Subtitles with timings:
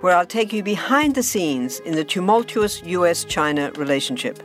[0.00, 4.42] where I'll take you behind the scenes in the tumultuous US China relationship.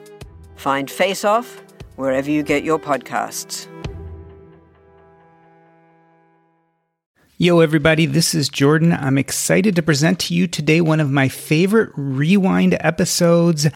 [0.56, 1.62] Find Face Off
[1.96, 3.68] wherever you get your podcasts.
[7.38, 8.94] Yo, everybody, this is Jordan.
[8.94, 13.68] I'm excited to present to you today one of my favorite rewind episodes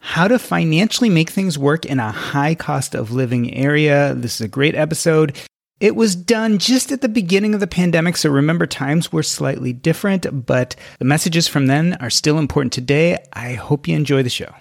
[0.00, 4.14] how to financially make things work in a high cost of living area.
[4.14, 5.38] This is a great episode.
[5.80, 9.72] It was done just at the beginning of the pandemic, so remember times were slightly
[9.72, 13.16] different, but the messages from then are still important today.
[13.32, 14.52] I hope you enjoy the show.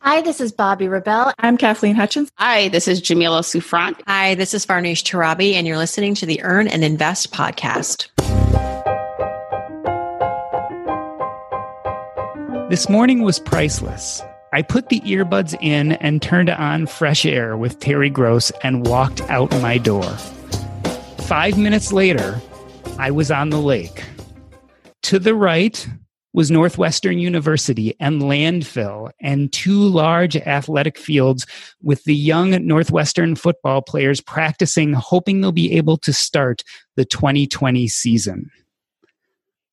[0.00, 1.32] Hi, this is Bobbi Rebell.
[1.38, 2.28] I'm Kathleen Hutchins.
[2.38, 4.00] Hi, this is Jamila Souffrant.
[4.08, 8.08] Hi, this is Farnoosh Torabi, and you're listening to the Earn and Invest podcast.
[12.68, 14.20] This morning was priceless.
[14.52, 19.20] I put the earbuds in and turned on fresh air with Terry Gross and walked
[19.22, 20.08] out my door.
[21.26, 22.40] Five minutes later,
[22.98, 24.04] I was on the lake.
[25.04, 25.86] To the right
[26.32, 31.46] was Northwestern University and landfill and two large athletic fields
[31.82, 36.62] with the young Northwestern football players practicing, hoping they'll be able to start
[36.94, 38.50] the 2020 season.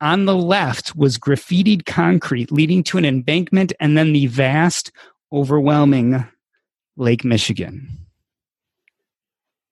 [0.04, 4.92] On the left was graffitied concrete leading to an embankment and then the vast,
[5.32, 6.28] overwhelming
[6.98, 7.88] Lake Michigan.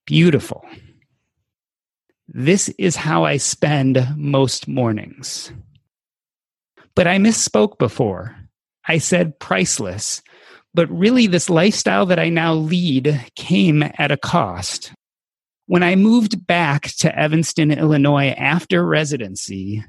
[0.05, 0.65] Beautiful.
[2.29, 5.51] This is how I spend most mornings.
[6.95, 8.33] But I misspoke before.
[8.87, 10.21] I said priceless,
[10.73, 14.93] but really, this lifestyle that I now lead came at a cost.
[15.65, 19.83] When I moved back to Evanston, Illinois after residency,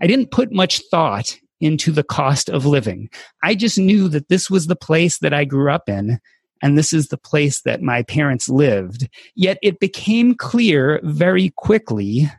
[0.00, 3.10] I didn't put much thought into the cost of living.
[3.42, 6.20] I just knew that this was the place that I grew up in
[6.62, 9.08] and this is the place that my parents lived.
[9.34, 12.30] Yet it became clear very quickly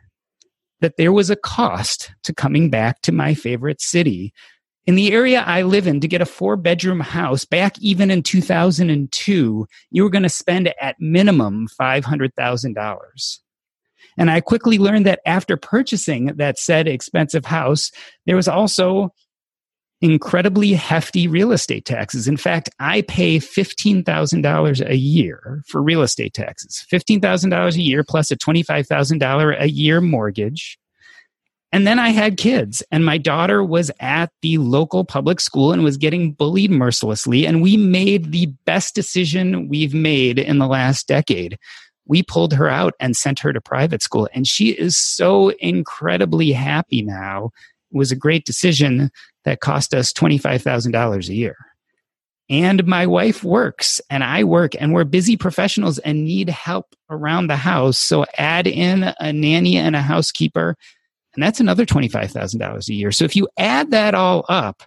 [0.80, 4.32] that there was a cost to coming back to my favorite city.
[4.86, 8.22] In the area I live in, to get a four bedroom house back even in
[8.22, 13.38] 2002, you were going to spend at minimum $500,000.
[14.20, 17.90] And I quickly learned that after purchasing that said expensive house,
[18.26, 19.14] there was also
[20.02, 22.28] incredibly hefty real estate taxes.
[22.28, 26.84] In fact, I pay $15,000 a year for real estate taxes.
[26.92, 30.78] $15,000 a year plus a $25,000 a year mortgage.
[31.72, 35.82] And then I had kids, and my daughter was at the local public school and
[35.82, 37.46] was getting bullied mercilessly.
[37.46, 41.58] And we made the best decision we've made in the last decade
[42.10, 44.28] we pulled her out and sent her to private school.
[44.34, 47.50] And she is so incredibly happy now.
[47.92, 49.12] It was a great decision
[49.44, 51.56] that cost us $25,000 a year.
[52.48, 57.46] And my wife works and I work and we're busy professionals and need help around
[57.46, 58.00] the house.
[58.00, 60.76] So add in a nanny and a housekeeper,
[61.34, 63.12] and that's another $25,000 a year.
[63.12, 64.82] So if you add that all up,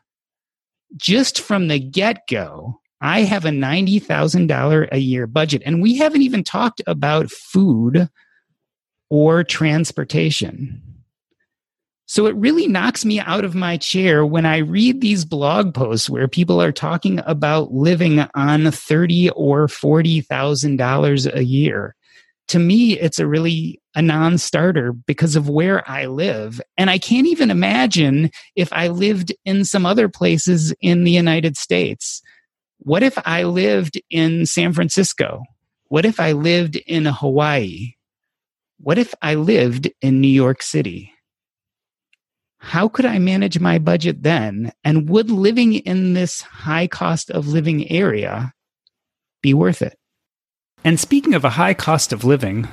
[0.98, 5.62] just from the get go, I have a $90,000 a year budget.
[5.66, 8.10] And we haven't even talked about food
[9.10, 10.82] or transportation.
[12.06, 16.10] So it really knocks me out of my chair when I read these blog posts
[16.10, 21.96] where people are talking about living on thirty or forty thousand dollars a year.
[22.50, 26.62] To me, it's a really a non-starter because of where I live.
[26.78, 31.58] And I can't even imagine if I lived in some other places in the United
[31.58, 32.22] States.
[32.86, 35.44] What if I lived in San Francisco?
[35.88, 37.94] What if I lived in Hawaii?
[38.78, 41.14] What if I lived in New York City?
[42.58, 44.74] How could I manage my budget then?
[44.84, 48.52] And would living in this high cost of living area
[49.42, 49.98] be worth it?
[50.84, 52.68] And speaking of a high cost of living,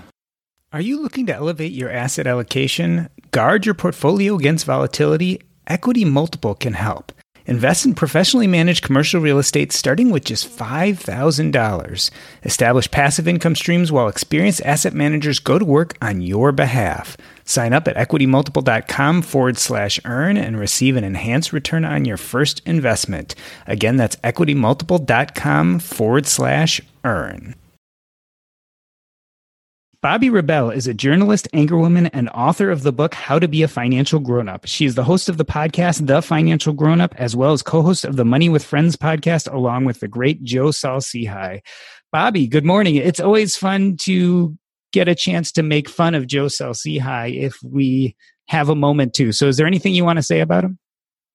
[0.72, 5.40] are you looking to elevate your asset allocation, guard your portfolio against volatility?
[5.68, 7.12] Equity Multiple can help.
[7.50, 12.11] Invest in professionally managed commercial real estate starting with just $5,000.
[12.44, 17.17] Establish passive income streams while experienced asset managers go to work on your behalf.
[17.44, 22.62] Sign up at equitymultiple.com forward slash earn and receive an enhanced return on your first
[22.67, 23.35] investment.
[23.67, 27.56] Again, that's equitymultiple.com forward slash earn.
[30.02, 33.69] Bobbi Rebell is a journalist, anchorwoman, and author of the book How to Be a
[33.69, 34.67] Financial Grown-Up.
[34.67, 38.17] She is the host of the podcast The Financial Grown-Up, as well as co-host of
[38.17, 41.61] the Money with Friends podcast, along with the great Joe Saul-Sehy.
[42.49, 42.97] Good morning.
[42.97, 44.56] It's always fun to
[44.94, 48.17] get a chance to make fun of Joe Saul-Sehy if we
[48.49, 49.32] have a moment to.
[49.32, 50.79] So is there anything you want to say about him?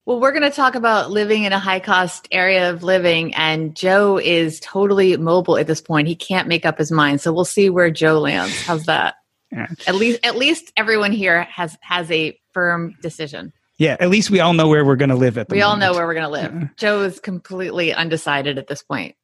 [0.05, 3.75] Well, we're going to talk about living in a high cost area of living, and
[3.75, 6.07] Joe is totally mobile at this point.
[6.07, 8.55] He can't make up his mind, so we'll see where Joe lands.
[8.65, 9.15] How's that?
[9.51, 9.67] Yeah.
[9.87, 13.51] At least, at least everyone here has has a firm decision.
[13.77, 15.83] Yeah, at least we all know where we're going to live at the We moment.
[15.83, 16.53] all know where we're going to live.
[16.53, 16.67] Yeah.
[16.77, 19.15] Joe is completely undecided at this point.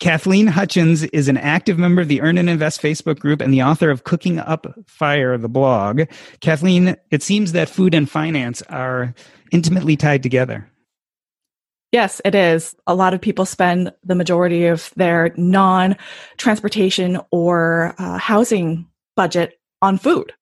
[0.00, 3.62] Kathleen Hutchins is an active member of the Earn and Invest Facebook group and the
[3.62, 6.02] author of Cooking Up Fire, the blog.
[6.40, 9.12] Kathleen, it seems that food and finance are
[9.50, 10.70] intimately tied together.
[11.92, 12.74] Yes, it is.
[12.86, 15.96] A lot of people spend the majority of their non
[16.36, 18.86] transportation or uh, housing
[19.16, 20.32] budget on food.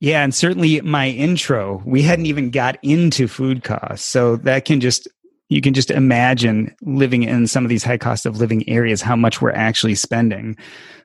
[0.00, 4.06] Yeah, and certainly my intro, we hadn't even got into food costs.
[4.06, 5.08] So that can just
[5.48, 9.16] you can just imagine living in some of these high cost of living areas, how
[9.16, 10.56] much we're actually spending.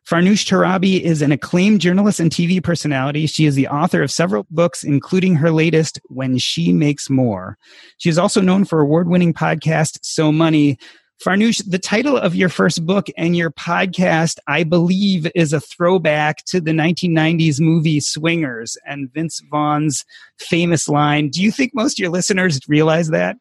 [0.10, 3.26] Farnoosh Torabi is an acclaimed journalist and TV personality.
[3.26, 7.58] She is the author of several books, including her latest, When She Makes More.
[8.00, 10.78] She is also known for award winning podcast, So Money.
[11.24, 16.44] Farnoosh, the title of your first book and your podcast, I believe, is a throwback
[16.48, 20.04] to the 1990s movie Swingers and Vince Vaughn's
[20.38, 21.30] famous line.
[21.30, 23.38] Do you think most of your listeners realize that?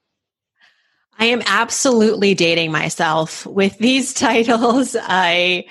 [1.23, 4.97] I am absolutely dating myself with these titles.
[5.01, 5.67] I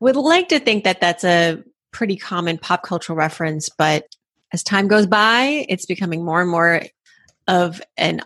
[0.00, 1.62] would like to think that that's a
[1.92, 4.06] pretty common pop cultural reference, but
[4.54, 6.84] as time goes by, it's becoming more and more
[7.46, 8.22] of an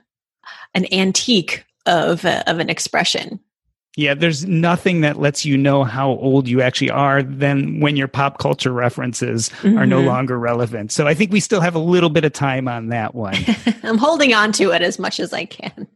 [0.73, 3.41] an antique of a, of an expression.
[3.97, 8.07] Yeah, there's nothing that lets you know how old you actually are than when your
[8.07, 9.77] pop culture references mm-hmm.
[9.77, 10.07] are no mm-hmm.
[10.07, 10.93] longer relevant.
[10.93, 13.35] So I think we still have a little bit of time on that one.
[13.83, 15.89] I'm holding on to it as much as I can.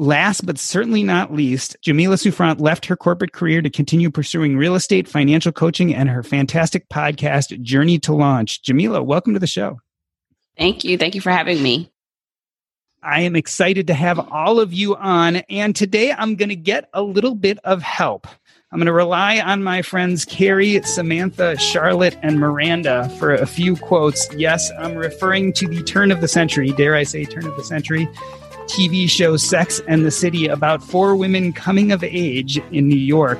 [0.00, 4.76] Last but certainly not least, Jamila Souffrant left her corporate career to continue pursuing real
[4.76, 8.62] estate, financial coaching, and her fantastic podcast, Journey to Launch.
[8.62, 9.80] Jamila, welcome to the show.
[10.56, 10.98] Thank you.
[10.98, 11.90] Thank you for having me.
[13.02, 15.36] I am excited to have all of you on.
[15.50, 18.28] And today I'm going to get a little bit of help.
[18.70, 23.74] I'm going to rely on my friends Carrie, Samantha, Charlotte, and Miranda for a few
[23.74, 24.32] quotes.
[24.34, 27.64] Yes, I'm referring to the turn of the century, dare I say, turn of the
[27.64, 28.08] century
[28.68, 33.38] TV show Sex and the City about four women coming of age in New York,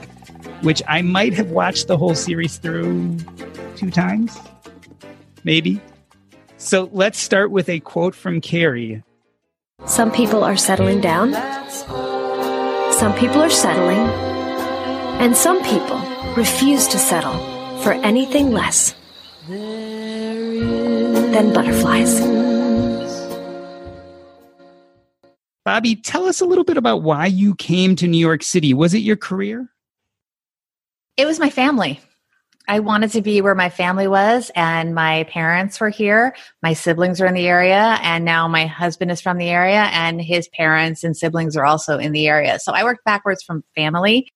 [0.63, 3.17] which I might have watched the whole series through
[3.77, 4.37] two times,
[5.45, 5.81] maybe.
[6.57, 9.03] So let's start with a quote from Carrie.
[9.87, 11.35] Some people are settling down,
[12.93, 14.01] some people are settling,
[15.21, 15.99] and some people
[16.37, 17.39] refuse to settle
[17.83, 18.95] for anything less
[21.33, 22.38] than butterflies.
[25.69, 28.73] Bobbi, tell us a little bit about why you came to New York City.
[28.73, 29.69] Was it your career?
[31.19, 32.00] It was my family.
[32.66, 36.35] I wanted to be where my family was, and my parents were here.
[36.62, 40.23] My siblings are in the area, and now my husband is from the area, and
[40.23, 42.59] his parents and siblings are also in the area.
[42.61, 44.26] So I worked backwards from family.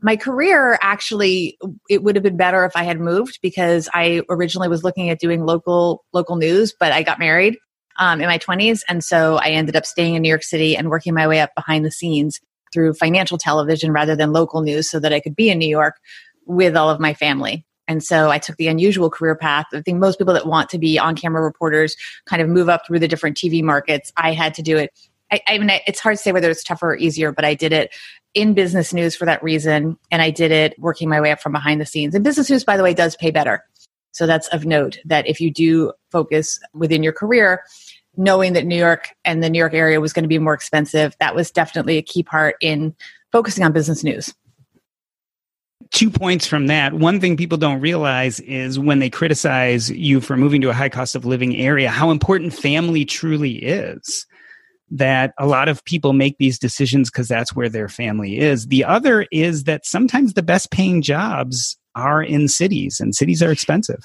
[0.00, 4.66] My career actually, it would have been better if I had moved because I originally
[4.66, 7.56] was looking at doing local local news, but I got married
[7.98, 8.82] um, in my 20s.
[8.88, 11.54] And so I ended up staying in New York City and working my way up
[11.54, 12.40] behind the scenes
[12.72, 15.96] through financial television rather than local news so that I could be in New York
[16.46, 17.64] with all of my family.
[17.88, 19.66] And so I took the unusual career path.
[19.72, 21.96] I think most people that want to be on camera reporters
[22.26, 24.12] kind of move up through the different TV markets.
[24.16, 24.90] I had to do it.
[25.30, 27.72] I, I mean, it's hard to say whether it's tougher or easier, but I did
[27.72, 27.90] it
[28.34, 29.98] in business news for that reason.
[30.10, 32.14] And I did it working my way up from behind the scenes.
[32.14, 33.64] And business news, by the way, does pay better.
[34.12, 37.64] So that's of note that if you do focus within your career,
[38.16, 41.16] knowing that New York and the New York area was going to be more expensive,
[41.18, 42.94] that was definitely a key part in
[43.32, 44.32] focusing on business news.
[45.90, 46.94] Two points from that.
[46.94, 50.88] One thing people don't realize is when they criticize you for moving to a high
[50.88, 54.26] cost of living area, how important family truly is.
[54.94, 58.66] That a lot of people make these decisions because that's where their family is.
[58.66, 63.52] The other is that sometimes the best paying jobs are in cities and cities are
[63.52, 64.02] expensive.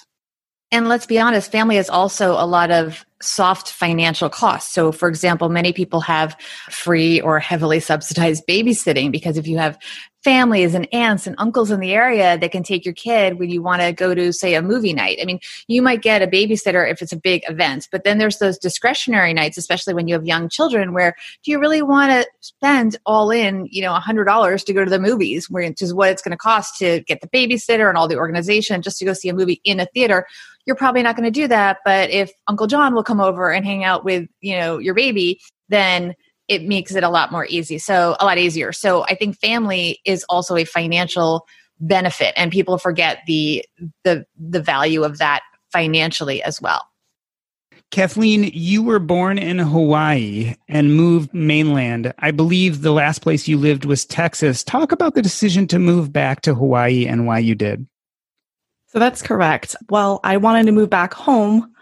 [0.69, 4.73] And let's be honest, family is also a lot of soft financial costs.
[4.73, 6.35] So, for example, many people have
[6.69, 9.77] free or heavily subsidized babysitting because if you have
[10.23, 13.61] families and aunts and uncles in the area that can take your kid when you
[13.61, 15.19] want to go to, say, a movie night.
[15.21, 18.39] I mean, you might get a babysitter if it's a big event, but then there's
[18.39, 22.27] those discretionary nights, especially when you have young children, where do you really want to
[22.41, 26.09] spend all in, you know, a $100 to go to the movies, which is what
[26.09, 29.13] it's going to cost to get the babysitter and all the organization just to go
[29.13, 30.25] see a movie in a theater?
[30.65, 31.77] You're probably not going to do that.
[31.85, 35.39] But if Uncle John will come over and hang out with, you know, your baby,
[35.69, 36.15] then
[36.47, 37.77] it makes it a lot more easy.
[37.77, 38.71] So a lot easier.
[38.71, 41.45] So I think family is also a financial
[41.79, 43.63] benefit and people forget the
[44.03, 46.81] the the value of that financially as well.
[47.89, 52.13] Kathleen, you were born in Hawaii and moved mainland.
[52.19, 54.63] I believe the last place you lived was Texas.
[54.63, 57.87] Talk about the decision to move back to Hawaii and why you did.
[58.87, 59.75] So that's correct.
[59.89, 61.73] Well, I wanted to move back home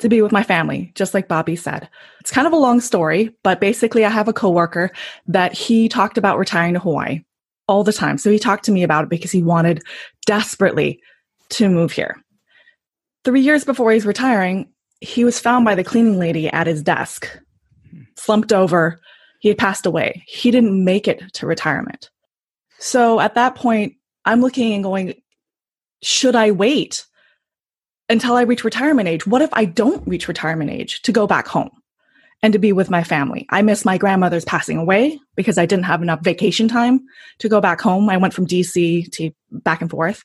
[0.00, 1.88] to be with my family, just like Bobbi said.
[2.20, 4.90] It's kind of a long story, but basically, I have a coworker
[5.28, 7.22] that he talked about retiring to Hawaii
[7.68, 8.18] all the time.
[8.18, 9.82] So he talked to me about it because he wanted
[10.26, 11.00] desperately
[11.50, 12.16] to move here.
[13.24, 14.68] Three years before he's retiring,
[15.00, 17.38] he was found by the cleaning lady at his desk,
[18.16, 19.00] slumped over.
[19.40, 20.24] He had passed away.
[20.26, 22.10] He didn't make it to retirement.
[22.78, 25.14] So at that point, I'm looking and going,
[26.02, 27.06] should I wait
[28.10, 29.26] until I reach retirement age.
[29.26, 31.70] What if I don't reach retirement age to go back home
[32.42, 33.46] and to be with my family?
[33.50, 37.00] I miss my grandmother's passing away because I didn't have enough vacation time
[37.38, 38.10] to go back home.
[38.10, 40.24] I went from DC to back and forth.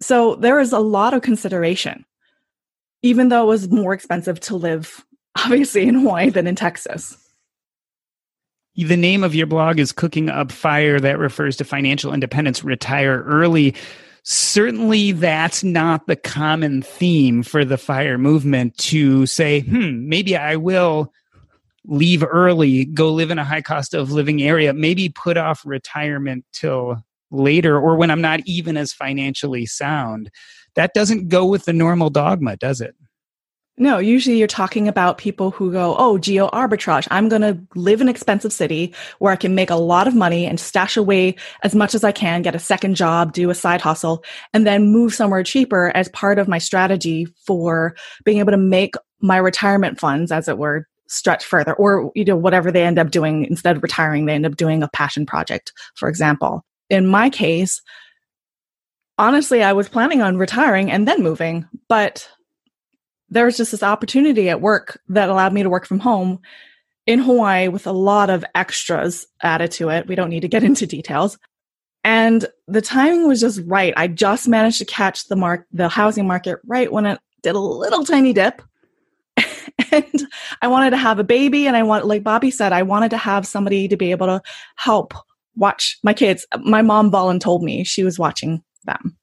[0.00, 2.04] So there is a lot of consideration,
[3.02, 5.04] even though it was more expensive to live,
[5.36, 7.16] obviously, in Hawaii than in Texas.
[8.74, 11.00] The name of your blog is Cooking Up Fire.
[11.00, 13.74] That refers to financial independence, retire early
[14.28, 20.56] certainly that's not the common theme for the fire movement to say, hmm, maybe I
[20.56, 21.12] will
[21.84, 26.44] leave early, go live in a high cost of living area, maybe put off retirement
[26.52, 26.96] till
[27.30, 30.28] later or when I'm not even as financially sound.
[30.74, 32.96] That doesn't go with the normal dogma, does it?
[33.78, 37.06] No, usually you're talking about people who go, oh, geo arbitrage.
[37.10, 40.14] I'm going to live in an expensive city where I can make a lot of
[40.14, 43.54] money and stash away as much as I can, get a second job, do a
[43.54, 48.52] side hustle, and then move somewhere cheaper as part of my strategy for being able
[48.52, 52.84] to make my retirement funds, as it were, stretch further or, you know, whatever they
[52.84, 56.64] end up doing instead of retiring, they end up doing a passion project, for example.
[56.88, 57.82] In my case,
[59.18, 62.28] honestly, I was planning on retiring and then moving, but
[63.28, 66.40] there was just this opportunity at work that allowed me to work from home
[67.06, 70.06] in Hawaii with a lot of extras added to it.
[70.06, 71.38] We don't need to get into details.
[72.04, 73.92] And the timing was just right.
[73.96, 77.60] I just managed to catch the mark the housing market right when it did a
[77.60, 78.62] little tiny dip.
[79.92, 80.26] and
[80.62, 83.16] I wanted to have a baby and I want like Bobbi said, I wanted to
[83.16, 84.40] have somebody to be able to
[84.76, 85.14] help
[85.56, 86.46] watch my kids.
[86.60, 89.16] My mom voluntold me she was watching them.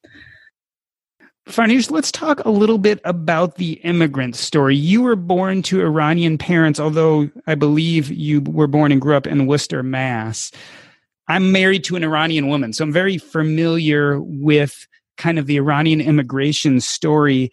[1.48, 4.78] Farnoosh, let's talk a little bit about the immigrant story.
[4.78, 9.28] You were born to Iranian parents, although I believe you were born and grew up
[9.28, 10.52] in Worcester, Mass.
[11.28, 16.00] I'm married to an Iranian woman, so I'm very familiar with kind of the Iranian
[16.00, 17.52] immigration story.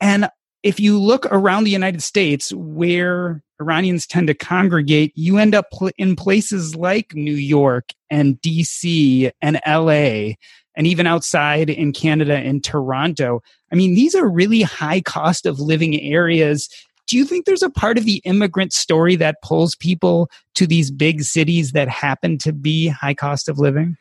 [0.00, 0.28] And
[0.64, 5.66] if you look around the United States where Iranians tend to congregate, you end up
[5.96, 10.34] in places like New York and DC and LA
[10.78, 13.42] and even outside in Canada in Toronto.
[13.72, 16.68] I mean, these are really high cost of living areas.
[17.08, 20.92] Do you think there's a part of the immigrant story that pulls people to these
[20.92, 23.96] big cities that happen to be high cost of living?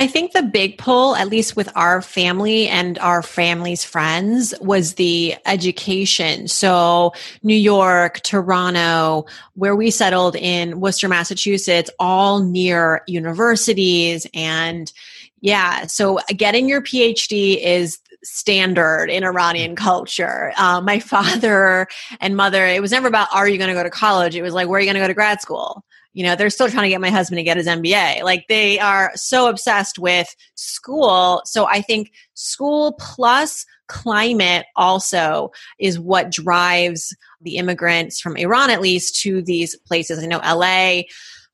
[0.00, 4.94] I think the big pull, at least with our family and our family's friends, was
[4.94, 6.46] the education.
[6.46, 14.92] So, New York, Toronto, where we settled in Worcester, Massachusetts, all near universities and
[15.40, 15.86] yeah.
[15.86, 20.52] So getting your PhD is standard in Iranian culture.
[20.56, 21.86] Uh, my father
[22.20, 24.34] and mother, it was never about, are you going to go to college?
[24.34, 25.84] It was like, where are you going to go to grad school?
[26.14, 28.22] You know, they're still trying to get my husband to get his MBA.
[28.22, 31.42] Like they are so obsessed with school.
[31.44, 38.80] So I think school plus climate also is what drives the immigrants from Iran, at
[38.80, 40.18] least, to these places.
[40.18, 41.02] I know LA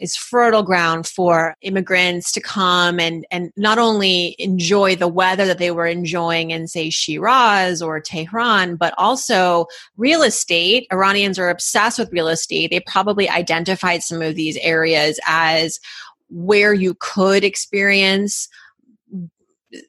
[0.00, 5.58] is fertile ground for immigrants to come and and not only enjoy the weather that
[5.58, 10.86] they were enjoying in say Shiraz or Tehran but also real estate.
[10.92, 12.70] Iranians are obsessed with real estate.
[12.70, 15.78] They probably identified some of these areas as
[16.28, 18.48] where you could experience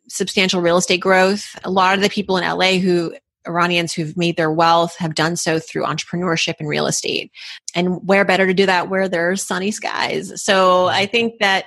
[0.08, 1.58] substantial real estate growth.
[1.64, 3.16] A lot of the people in LA who
[3.48, 7.32] Iranians who've made their wealth have done so through entrepreneurship and real estate.
[7.74, 10.42] And where better to do that where there's sunny skies.
[10.42, 11.12] So I mm-hmm.
[11.12, 11.66] think that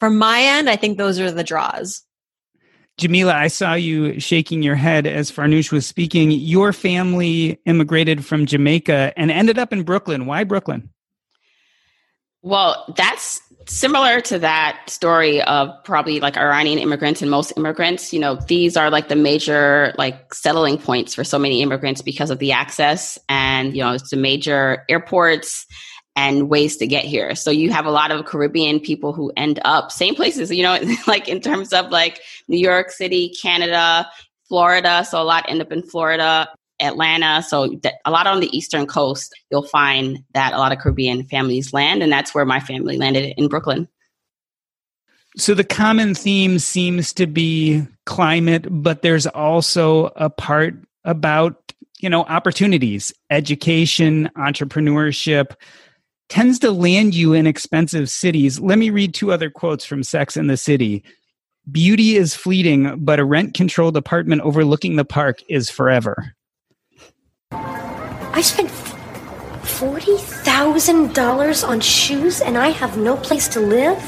[0.00, 2.02] from my end, I think those are the draws.
[2.98, 6.32] Jamila, I saw you shaking your head as Farnoosh was speaking.
[6.32, 10.26] Your family immigrated from Jamaica and ended up in Brooklyn.
[10.26, 10.90] Why Brooklyn?
[12.42, 18.12] Well, that's similar to that story of probably like Iranian immigrants and most immigrants.
[18.12, 22.30] You know, these are like the major like settling points for so many immigrants because
[22.30, 25.66] of the access and, you know, it's the major airports
[26.16, 27.34] and ways to get here.
[27.34, 30.78] So you have a lot of Caribbean people who end up same places, you know,
[31.06, 34.08] like in terms of like New York City, Canada,
[34.48, 35.04] Florida.
[35.08, 36.48] So a lot end up in Florida,
[36.80, 37.42] Atlanta.
[37.42, 41.72] So a lot on the eastern coast, you'll find that a lot of Caribbean families
[41.72, 43.88] land, and that's where my family landed in Brooklyn.
[45.36, 52.08] So the common theme seems to be climate, but there's also a part about you
[52.08, 55.54] know opportunities, education, entrepreneurship
[56.28, 58.60] tends to land you in expensive cities.
[58.60, 61.02] Let me read two other quotes from Sex and the City.
[61.70, 66.34] Beauty is fleeting, but a rent controlled apartment overlooking the park is forever.
[68.38, 73.98] I spent $40,000 on shoes and I have no place to live?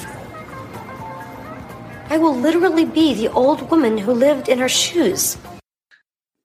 [2.10, 5.36] I will literally be the old woman who lived in her shoes.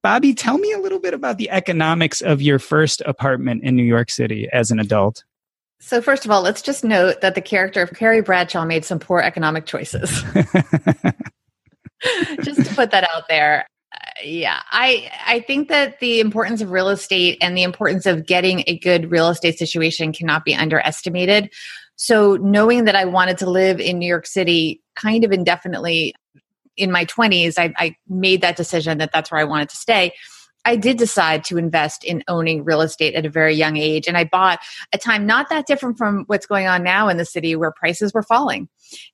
[0.04, 3.84] Bobbi, tell me a little bit about the economics of your first apartment in New
[3.84, 5.24] York City as an adult.
[5.80, 8.98] So, first of all, let's just note that the character of Carrie Bradshaw made some
[8.98, 10.24] poor economic choices.
[12.42, 13.68] just to put that out there.
[14.24, 18.64] Yeah, I I think that the importance of real estate and the importance of getting
[18.68, 21.52] a good real estate situation cannot be underestimated.
[21.96, 26.14] So, knowing that I wanted to live in New York City kind of indefinitely
[26.78, 30.14] in my 20s, I, I made that decision that that's where I wanted to stay.
[30.66, 34.08] I did decide to invest in owning real estate at a very young age.
[34.08, 34.60] And I bought
[34.92, 38.14] a time not that different from what's going on now in the city where prices
[38.14, 38.68] were falling.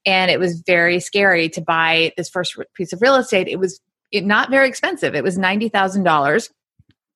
[0.05, 3.49] And it was very scary to buy this first piece of real estate.
[3.49, 3.81] It was
[4.13, 5.15] not very expensive.
[5.15, 6.49] It was $90,000,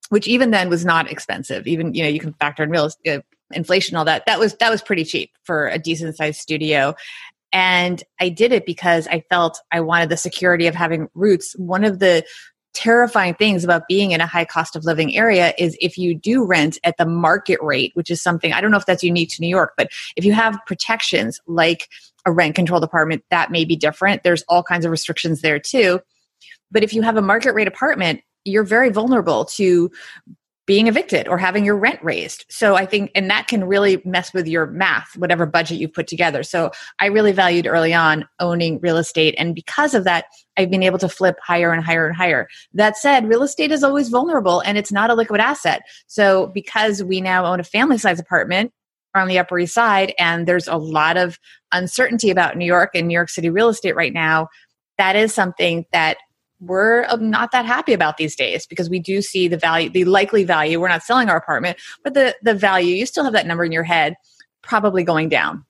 [0.10, 1.68] which even then was not expensive.
[1.68, 2.90] Even, you know, you can factor in real.
[3.08, 3.20] Uh,
[3.52, 6.96] inflation all that that was that was pretty cheap for a decent sized studio
[7.56, 11.54] and I did it because I felt I wanted the security of having roots.
[11.58, 12.26] One of the
[12.74, 16.44] terrifying things about being in a high cost of living area is if you do
[16.44, 19.42] rent at the market rate, which is something I don't know if that's unique to
[19.42, 21.88] New York, but if you have protections like
[22.26, 24.24] a rent controlled apartment, that may be different.
[24.24, 26.02] There's all kinds of restrictions there too.
[26.76, 29.90] But if you have a market rate apartment, you're very vulnerable to
[30.66, 32.44] being evicted or having your rent raised.
[32.50, 36.08] So I think, and that can really mess with your math, whatever budget you've put
[36.08, 36.44] together.
[36.44, 39.36] So I really valued early on owning real estate.
[39.38, 40.26] And because of that,
[40.58, 42.50] I've been able to flip higher and higher and higher.
[42.74, 45.84] That said, real estate is always vulnerable and it's not a liquid asset.
[46.08, 48.74] So because we now own a family size apartment,
[49.14, 51.40] on the Upper East Side, and there's a lot of
[51.72, 54.50] uncertainty about New York and New York City real estate right now.
[54.98, 56.18] That is something that
[56.60, 60.06] we're um, not that happy about these days because we do see the value, the
[60.06, 60.80] likely value.
[60.80, 63.72] We're not selling our apartment, but the the value you still have that number in
[63.72, 64.16] your head,
[64.62, 65.66] probably going down,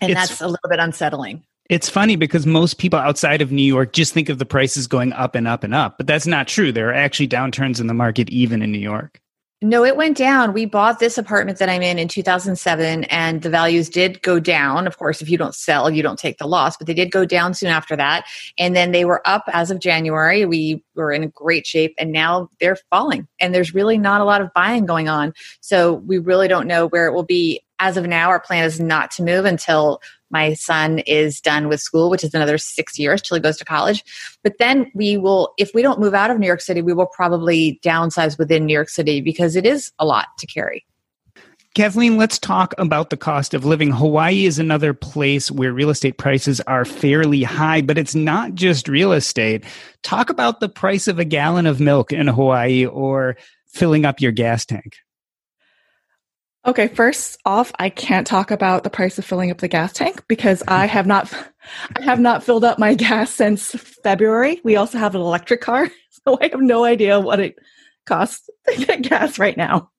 [0.00, 1.44] and it's, that's a little bit unsettling.
[1.68, 5.12] It's funny because most people outside of New York just think of the prices going
[5.12, 6.72] up and up and up, but that's not true.
[6.72, 9.20] There are actually downturns in the market even in New York.
[9.62, 10.54] No, it went down.
[10.54, 14.86] We bought this apartment that I'm in in 2007, and the values did go down.
[14.86, 17.26] Of course, if you don't sell, you don't take the loss, but they did go
[17.26, 18.24] down soon after that.
[18.58, 20.46] And then they were up as of January.
[20.46, 23.28] We were in great shape, and now they're falling.
[23.38, 25.34] And there's really not a lot of buying going on.
[25.60, 27.60] So we really don't know where it will be.
[27.80, 31.80] As of now, our plan is not to move until my son is done with
[31.80, 34.04] school, which is another six years till he goes to college.
[34.42, 37.06] But then we will, if we don't move out of New York City, we will
[37.06, 40.86] probably downsize within New York City because it is a lot to carry.
[41.76, 43.92] Kathleen, let's talk about the cost of living.
[43.92, 48.88] Hawaii is another place where real estate prices are fairly high, but it's not just
[48.88, 49.64] real estate.
[50.02, 53.36] Talk about the price of a gallon of milk in Hawaii or
[53.68, 54.96] filling up your gas tank.
[56.66, 60.22] Okay, first off, I can't talk about the price of filling up the gas tank
[60.28, 61.32] because I have not
[61.96, 63.70] I have not filled up my gas since
[64.04, 64.60] February.
[64.62, 67.56] We also have an electric car, so I have no idea what it
[68.04, 69.90] costs to get gas right now.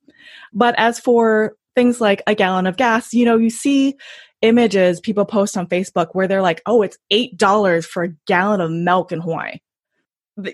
[0.54, 3.96] But as for things like a gallon of gas, you know, you see
[4.42, 8.70] images people post on Facebook where they're like, "Oh, it's $8 for a gallon of
[8.70, 9.58] milk in Hawaii."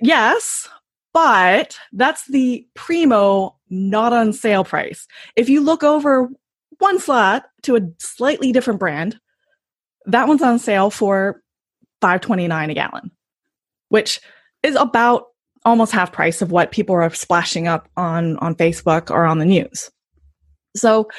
[0.02, 0.70] Yes,
[1.14, 5.08] but that's the primo not on sale price.
[5.36, 6.30] If you look over
[6.80, 9.20] one slot to a slightly different brand,
[10.06, 11.42] that one's on sale for
[12.02, 13.12] 5.29 a gallon,
[13.90, 14.22] which
[14.64, 15.26] is about
[15.66, 19.46] almost half price of what people are splashing up on on Facebook or on the
[19.46, 19.90] news.
[20.76, 21.10] So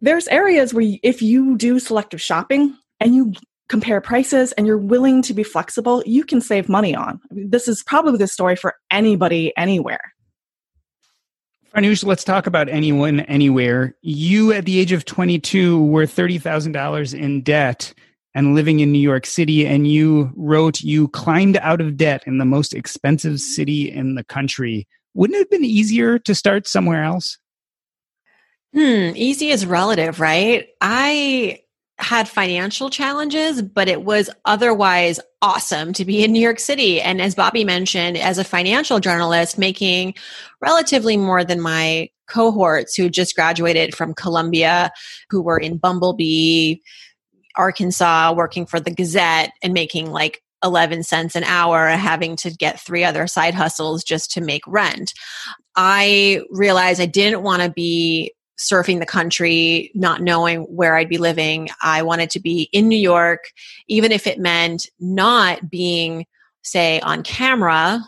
[0.00, 3.32] there's areas where if you do selective shopping and you
[3.68, 7.20] compare prices and you're willing to be flexible, you can save money on.
[7.30, 10.00] This is probably the story for anybody anywhere.
[11.74, 13.94] Farnoosh, let's talk about anyone anywhere.
[14.00, 17.92] You, at the age of 22, were $30,000 in debt
[18.34, 22.38] and living in New York City, and you wrote you climbed out of debt in
[22.38, 24.86] the most expensive city in the country.
[25.14, 27.38] Wouldn't it have been easier to start somewhere else?
[28.72, 30.68] Hmm, easy is relative, right?
[30.80, 31.60] I
[31.98, 37.00] had financial challenges, but it was otherwise awesome to be in New York City.
[37.00, 40.14] And as Bobbi mentioned, as a financial journalist, making
[40.60, 44.92] relatively more than my cohorts who just graduated from Columbia,
[45.30, 46.76] who were in Bumblebee,
[47.56, 52.80] Arkansas, working for the Gazette and making like 11 cents an hour, having to get
[52.80, 55.14] three other side hustles just to make rent.
[55.74, 61.18] I realized I didn't want to be surfing the country, not knowing where I'd be
[61.18, 61.68] living.
[61.82, 63.52] I wanted to be in New York,
[63.86, 66.26] even if it meant not being,
[66.62, 68.00] say, on camera,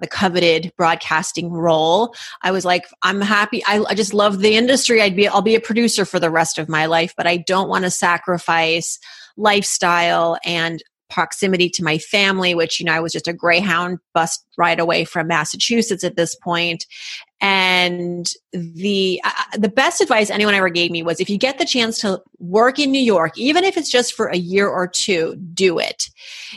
[0.00, 2.14] the coveted broadcasting role.
[2.42, 3.62] I was like, I'm happy.
[3.66, 5.00] I, I just love the industry.
[5.00, 7.68] I'd be, I'll be a producer for the rest of my life, but I don't
[7.68, 8.98] want to sacrifice
[9.36, 14.42] lifestyle and proximity to my family, which, you know, I was just a Greyhound bus
[14.58, 16.86] ride away from Massachusetts at this point.
[17.40, 21.64] And the, uh, the best advice anyone ever gave me was if you get the
[21.64, 25.36] chance to work in New York, even if it's just for a year or two,
[25.52, 26.08] do it.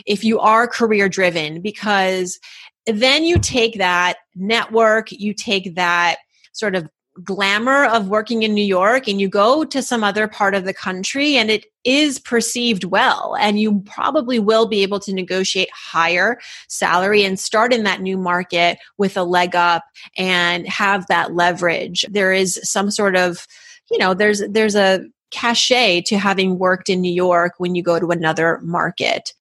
[0.06, 2.38] If you are career driven, because
[2.86, 6.16] then you take that network, you take that
[6.52, 6.88] sort of
[7.24, 10.72] glamour of working in New York and you go to some other part of the
[10.72, 16.38] country and it is perceived well and you probably will be able to negotiate higher
[16.68, 19.84] salary and start in that new market with a leg up
[20.16, 22.04] and have that leverage.
[22.10, 23.46] There is some sort of
[23.90, 27.98] you know there's there's a cachet to having worked in New York when you go
[27.98, 29.32] to another market.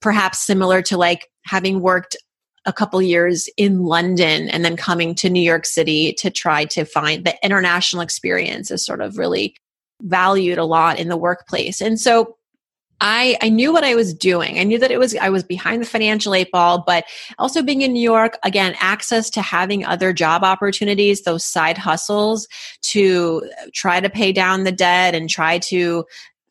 [0.00, 2.16] Perhaps similar to like having worked
[2.66, 6.84] a couple years in London and then coming to New York City to try to
[6.84, 9.56] find the international experience is sort of really
[10.02, 11.80] valued a lot in the workplace.
[11.80, 12.36] And so
[13.00, 14.58] I, I knew what I was doing.
[14.58, 17.04] I knew that it was I was behind the financial eight ball, but
[17.38, 22.46] also being in New York, again, access to having other job opportunities, those side hustles
[22.82, 26.04] to try to pay down the debt and try to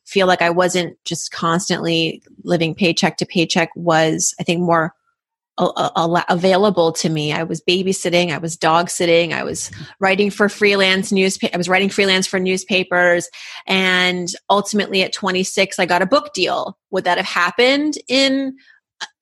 [0.04, 4.92] feel like I wasn't just constantly living paycheck to paycheck was, I think, more
[6.28, 7.32] available to me.
[7.32, 11.54] I was babysitting, I was dog sitting, I was writing for freelance newspaper.
[11.54, 13.28] I was writing freelance for newspapers,
[13.66, 16.78] and ultimately at 26, I got a book deal.
[16.90, 18.56] Would that have happened in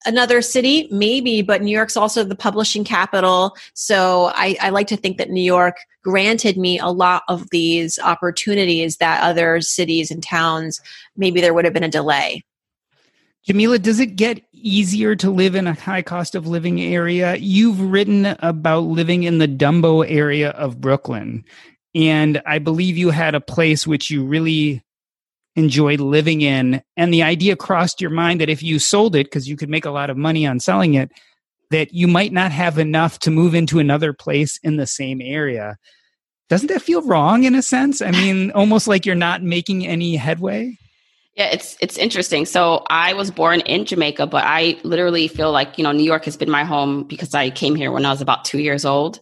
[0.07, 0.88] another city?
[0.90, 5.31] Maybe, but New York's also the publishing capital, so I, I like to think that
[5.31, 10.81] New York granted me a lot of these opportunities that other cities and towns
[11.16, 12.42] maybe there would have been a delay.
[13.44, 17.37] Jamila, does it get easier to live in a high cost of living area?
[17.37, 21.44] You've written about living in the Dumbo area of Brooklyn.
[21.94, 24.83] And I believe you had a place which you really
[25.57, 26.83] enjoyed living in.
[26.97, 29.85] And the idea crossed your mind that if you sold it, because you could make
[29.85, 31.11] a lot of money on selling it,
[31.71, 35.77] that you might not have enough to move into another place in the same area.
[36.49, 38.01] Doesn't that feel wrong in a sense?
[38.01, 40.79] I mean, almost like you're not making any headway?
[41.38, 42.46] Yeah, it's it's interesting.
[42.46, 46.24] So I was born in Jamaica, but I literally feel like, you know, New York
[46.24, 49.20] has been my home because I came here when I was about 2 years old.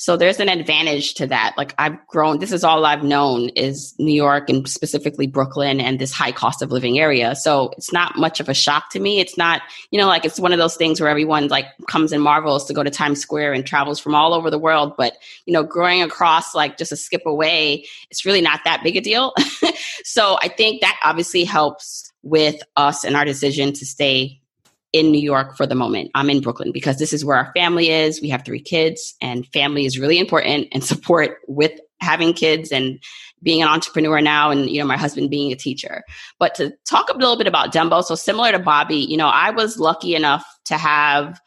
[0.00, 1.54] So there's an advantage to that.
[1.56, 5.98] Like I've grown, this is all I've known is New York and specifically Brooklyn and
[5.98, 7.34] this high cost of living area.
[7.34, 9.18] So it's not much of a shock to me.
[9.18, 12.22] It's not, you know, like it's one of those things where everyone like comes and
[12.22, 14.94] marvels to go to Times Square and travels from all over the world.
[14.96, 15.14] But,
[15.46, 19.00] you know, growing across like just a skip away, it's really not that big a
[19.00, 19.34] deal.
[20.04, 24.40] so I think that obviously helps with us and our decision to stay
[24.92, 26.10] in New York for the moment.
[26.14, 28.22] I'm in Brooklyn because this is where our family is.
[28.22, 32.98] We have three kids, and family is really important and support with having kids and
[33.42, 36.02] being an entrepreneur now and you know my husband being a teacher
[36.38, 39.50] but to talk a little bit about dumbo so similar to bobby you know i
[39.50, 41.40] was lucky enough to have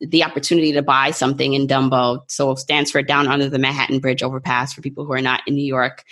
[0.00, 3.98] the opportunity to buy something in dumbo so it stands for down under the manhattan
[3.98, 6.04] bridge overpass for people who are not in new york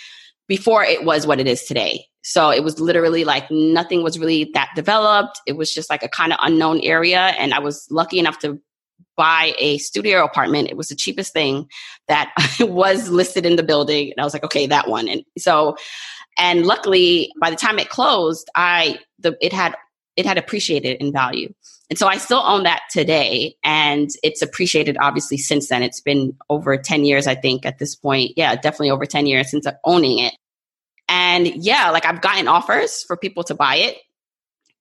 [0.47, 4.51] before it was what it is today so it was literally like nothing was really
[4.55, 5.41] that developed.
[5.47, 7.35] It was just like a kind of unknown area.
[7.39, 8.59] And I was lucky enough to
[9.15, 10.71] buy a studio apartment.
[10.71, 11.69] It was the cheapest thing
[12.09, 14.11] that was listed in the building.
[14.11, 15.07] And I was like, okay, that one.
[15.07, 15.77] And so,
[16.39, 19.77] and luckily by the time it closed, I, the, it had
[20.17, 21.53] it had appreciated in value.
[21.91, 23.57] And so I still own that today.
[23.63, 25.83] And it's appreciated obviously since then.
[25.83, 28.33] It's been over 10 years, I think, at this point.
[28.37, 30.35] Yeah, definitely over 10 years since owning it.
[31.09, 33.97] And yeah, like I've gotten offers for people to buy it.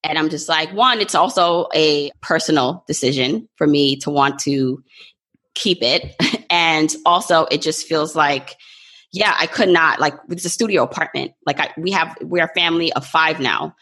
[0.03, 4.83] And I'm just like, one, it's also a personal decision for me to want to
[5.55, 6.15] keep it.
[6.49, 8.55] and also, it just feels like,
[9.13, 11.33] yeah, I could not, like, it's a studio apartment.
[11.45, 13.75] Like, I, we have, we're a family of five now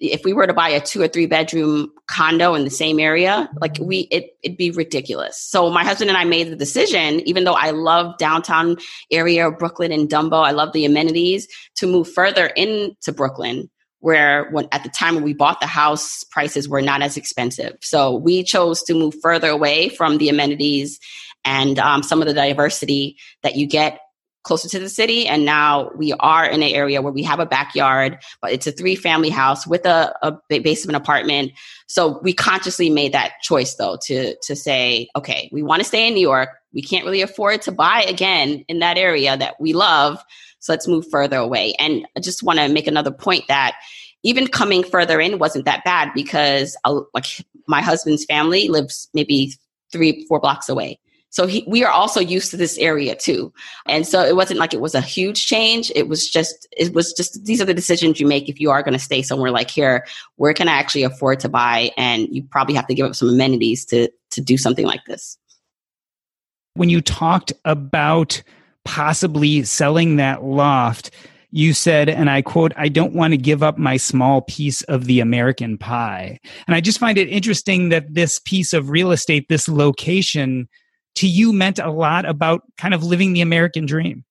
[0.00, 3.48] if we were to buy a two or three bedroom condo in the same area,
[3.60, 5.38] like we it it'd be ridiculous.
[5.38, 8.78] So my husband and I made the decision, even though I love downtown
[9.10, 14.48] area of Brooklyn and Dumbo, I love the amenities, to move further into Brooklyn, where
[14.50, 17.76] when at the time when we bought the house, prices were not as expensive.
[17.82, 20.98] So we chose to move further away from the amenities
[21.44, 24.00] and um, some of the diversity that you get
[24.42, 27.46] closer to the city and now we are in an area where we have a
[27.46, 31.52] backyard but it's a three family house with a, a basement apartment.
[31.86, 36.08] So we consciously made that choice though to to say okay we want to stay
[36.08, 36.48] in new york.
[36.72, 40.22] We can't really afford to buy again in that area that we love
[40.60, 41.74] so let's move further away.
[41.78, 43.76] And i just want to make another point that
[44.22, 46.76] even coming further in wasn't that bad because
[47.14, 47.26] like
[47.66, 49.52] my husband's family lives maybe
[49.92, 50.98] three four blocks away
[51.30, 53.52] so he, we are also used to this area too.
[53.86, 55.92] And so it wasn't like it was a huge change.
[55.94, 58.82] It was just, it was just, these are the decisions you make if you are
[58.82, 60.04] going to stay somewhere like here,
[60.36, 61.92] where can I actually afford to buy?
[61.96, 65.38] And you probably have to give up some amenities to, to do something like this.
[66.74, 68.42] When you talked about
[68.84, 71.12] possibly selling that loft,
[71.52, 75.04] you said, and I quote, I don't want to give up my small piece of
[75.04, 76.38] the American pie.
[76.66, 80.68] And I just find it interesting that this piece of real estate, this location,
[81.16, 84.24] to you meant a lot about kind of living the American dream.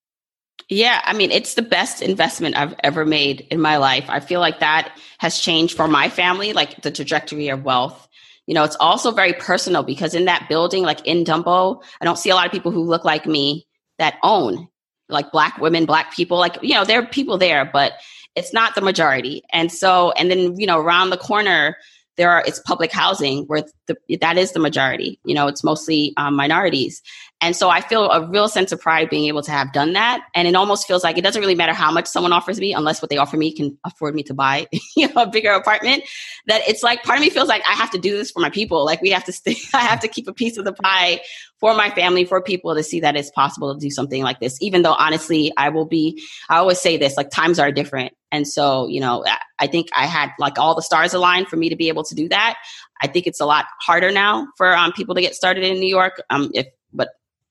[0.67, 4.05] Yeah, I mean, it's the best investment I've ever made in my life.
[4.07, 8.07] I feel like that has changed for my family, like the trajectory of wealth.
[8.45, 12.17] You know, it's also very personal because in that building, like in Dumbo, I don't
[12.17, 14.67] see a lot of people who look like me that own,
[15.07, 16.37] like black women, black people.
[16.37, 17.93] Like, you know, there are people there, but
[18.35, 19.43] it's not the majority.
[19.51, 21.77] And so, and then, you know, around the corner,
[22.19, 26.13] there are it's public housing where the, that is the majority you know it's mostly
[26.17, 27.01] um, minorities
[27.41, 30.21] and so i feel a real sense of pride being able to have done that
[30.35, 33.01] and it almost feels like it doesn't really matter how much someone offers me unless
[33.01, 36.03] what they offer me can afford me to buy you know a bigger apartment
[36.47, 38.49] that it's like part of me feels like i have to do this for my
[38.49, 41.19] people like we have to stay i have to keep a piece of the pie
[41.59, 44.57] for my family, for people to see that it's possible to do something like this.
[44.61, 48.13] Even though honestly, I will be, I always say this, like times are different.
[48.31, 49.25] And so, you know,
[49.59, 52.15] I think I had like all the stars aligned for me to be able to
[52.15, 52.57] do that.
[53.01, 55.89] I think it's a lot harder now for um, people to get started in New
[55.89, 56.21] York.
[56.29, 56.67] Um, if,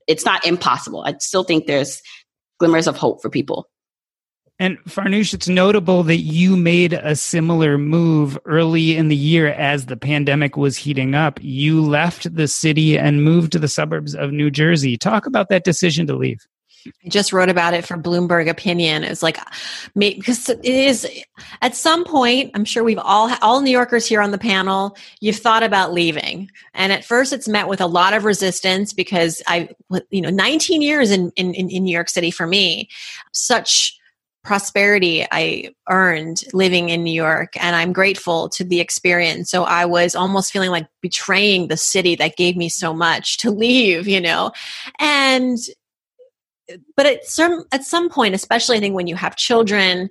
[0.09, 1.03] it's not impossible.
[1.07, 2.03] I still think there's
[2.59, 3.69] glimmers of hope for people.
[4.61, 9.87] And Farnoosh, it's notable that you made a similar move early in the year as
[9.87, 11.39] the pandemic was heating up.
[11.41, 14.97] You left the city and moved to the suburbs of New Jersey.
[14.97, 16.45] Talk about that decision to leave.
[17.05, 19.05] I just wrote about it for Bloomberg Opinion.
[19.05, 19.39] It was like,
[19.95, 21.07] because it is
[21.63, 25.37] at some point, I'm sure we've all, all New Yorkers here on the panel, you've
[25.37, 26.51] thought about leaving.
[26.75, 29.69] And at first it's met with a lot of resistance because I,
[30.11, 32.89] you know, 19 years in, in, in New York City for me,
[33.33, 33.99] such
[34.49, 39.51] prosperity I earned living in New York, and I'm grateful to the experience.
[39.51, 43.51] So I was almost feeling like betraying the city that gave me so much to
[43.51, 44.53] leave, you know,
[44.99, 45.59] and
[46.97, 50.11] but at some at some point, especially I think when you have children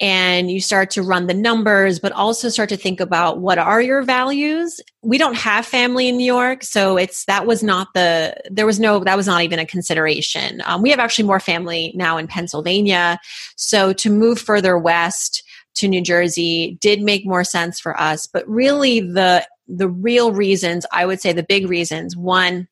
[0.00, 3.82] and you start to run the numbers but also start to think about what are
[3.82, 4.80] your values.
[5.02, 8.78] We don't have family in new york so it's that was not the there was
[8.78, 10.62] no that was not even a consideration.
[10.64, 13.18] Um, we have actually more family now in pennsylvania.
[13.56, 15.42] So to move further west
[15.74, 20.86] to new jersey did make more sense for us but really the the real reasons
[20.92, 22.67] i would say the big reasons one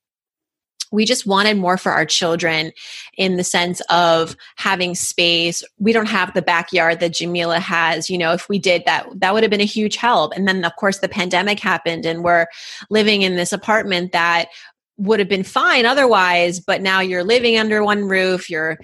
[0.96, 2.72] we just wanted more for our children
[3.18, 5.62] in the sense of having space.
[5.78, 8.08] We don't have the backyard that Jamila has.
[8.08, 10.32] You know, if we did that, that would have been a huge help.
[10.34, 12.46] And then, of course, the pandemic happened and we're
[12.88, 14.48] living in this apartment that
[14.96, 18.78] would have been fine otherwise, but now you're living under one roof, you're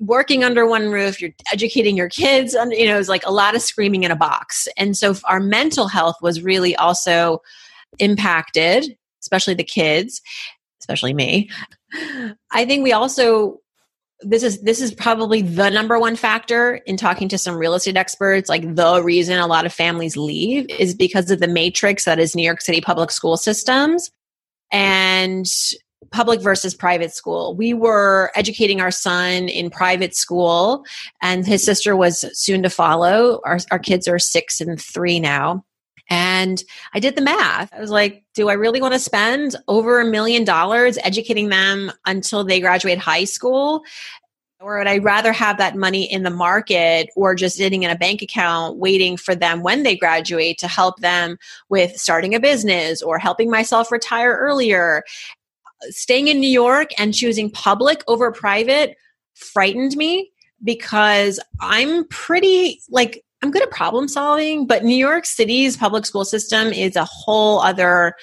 [0.00, 2.56] working under one roof, you're educating your kids.
[2.56, 4.66] Under, you know, it's like a lot of screaming in a box.
[4.76, 7.40] And so our mental health was really also
[8.00, 10.20] impacted, especially the kids
[10.82, 11.48] especially me.
[12.50, 13.60] I think we also
[14.24, 17.96] this is this is probably the number one factor in talking to some real estate
[17.96, 22.18] experts like the reason a lot of families leave is because of the matrix that
[22.18, 24.10] is New York City public school systems
[24.70, 25.46] and
[26.10, 27.54] public versus private school.
[27.56, 30.84] We were educating our son in private school
[31.20, 33.40] and his sister was soon to follow.
[33.44, 35.64] Our our kids are 6 and 3 now
[36.10, 36.62] And
[36.92, 37.72] I did the math.
[37.72, 41.92] I was like, do I really want to spend over a million dollars educating them
[42.06, 43.82] until they graduate high school?
[44.60, 47.98] Or would I rather have that money in the market or just sitting in a
[47.98, 51.36] bank account waiting for them when they graduate to help them
[51.68, 55.02] with starting a business or helping myself retire earlier?
[55.90, 58.96] Staying in New York and choosing public over private
[59.34, 60.30] frightened me
[60.62, 66.24] because I'm pretty like I'm good at problem solving, but New York City's public school
[66.24, 68.14] system is a whole other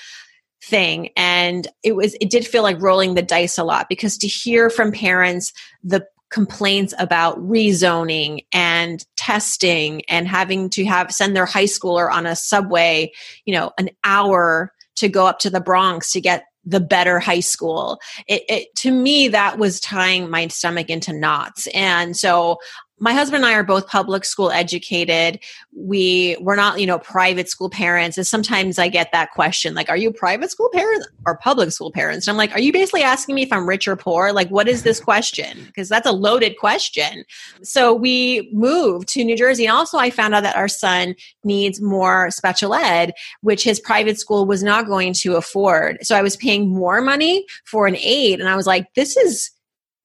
[0.63, 4.27] thing and it was it did feel like rolling the dice a lot because to
[4.27, 5.53] hear from parents
[5.83, 12.25] the complaints about rezoning and testing and having to have send their high schooler on
[12.25, 13.11] a subway,
[13.45, 17.39] you know, an hour to go up to the Bronx to get the better high
[17.39, 17.99] school.
[18.27, 21.67] It, it, to me that was tying my stomach into knots.
[21.67, 22.57] And so
[22.99, 25.39] my husband and I are both public school educated.
[25.75, 28.17] We we're not, you know, private school parents.
[28.17, 31.91] And sometimes I get that question, like, are you private school parents or public school
[31.91, 32.27] parents?
[32.27, 34.33] And I'm like, are you basically asking me if I'm rich or poor?
[34.33, 35.63] Like, what is this question?
[35.65, 37.23] Because that's a loaded question.
[37.63, 39.65] So we moved to New Jersey.
[39.65, 44.19] And also I found out that our son needs more special ed, which his private
[44.19, 45.99] school was not going to afford.
[46.01, 48.39] So I was paying more money for an aide.
[48.39, 49.51] And I was like, this is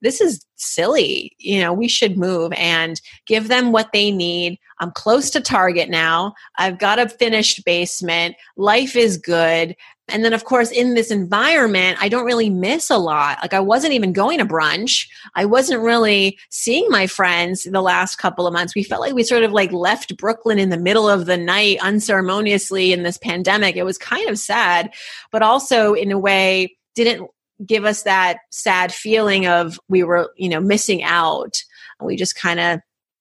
[0.05, 1.35] this is silly.
[1.39, 4.59] You know, we should move and give them what they need.
[4.79, 6.35] I'm close to Target now.
[6.59, 8.37] I've got a finished basement.
[8.57, 9.75] Life is good.
[10.09, 13.39] And then, of course, in this environment, I don't really miss a lot.
[13.41, 15.09] Like, I wasn't even going to brunch.
[15.35, 18.75] I wasn't really seeing my friends the last couple of months.
[18.75, 21.79] We felt like we sort of like left Brooklyn in the middle of the night
[21.81, 23.77] unceremoniously in this pandemic.
[23.77, 24.93] It was kind of sad,
[25.33, 27.29] but also in a way, didn't
[27.65, 31.63] give us that sad feeling of we were you know missing out.
[32.01, 32.81] We just kind of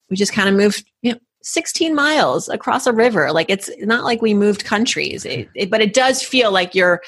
[0.09, 3.31] we just kind of moved you know 16 miles across a river.
[3.31, 5.25] Like it's not like we moved countries.
[5.25, 5.51] It, mm-hmm.
[5.55, 7.01] it, but it does feel like you're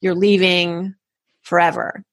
[0.00, 0.94] you're leaving
[1.42, 2.04] forever.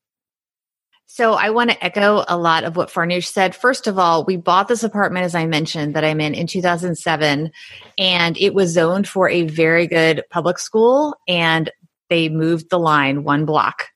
[1.05, 3.55] So I want to echo a lot of what Farnoosh said.
[3.55, 7.51] First of all, we bought this apartment, as I mentioned, that I'm in in 2007,
[7.99, 11.69] and it was zoned for a very good public school, and
[12.09, 13.89] they moved the line one block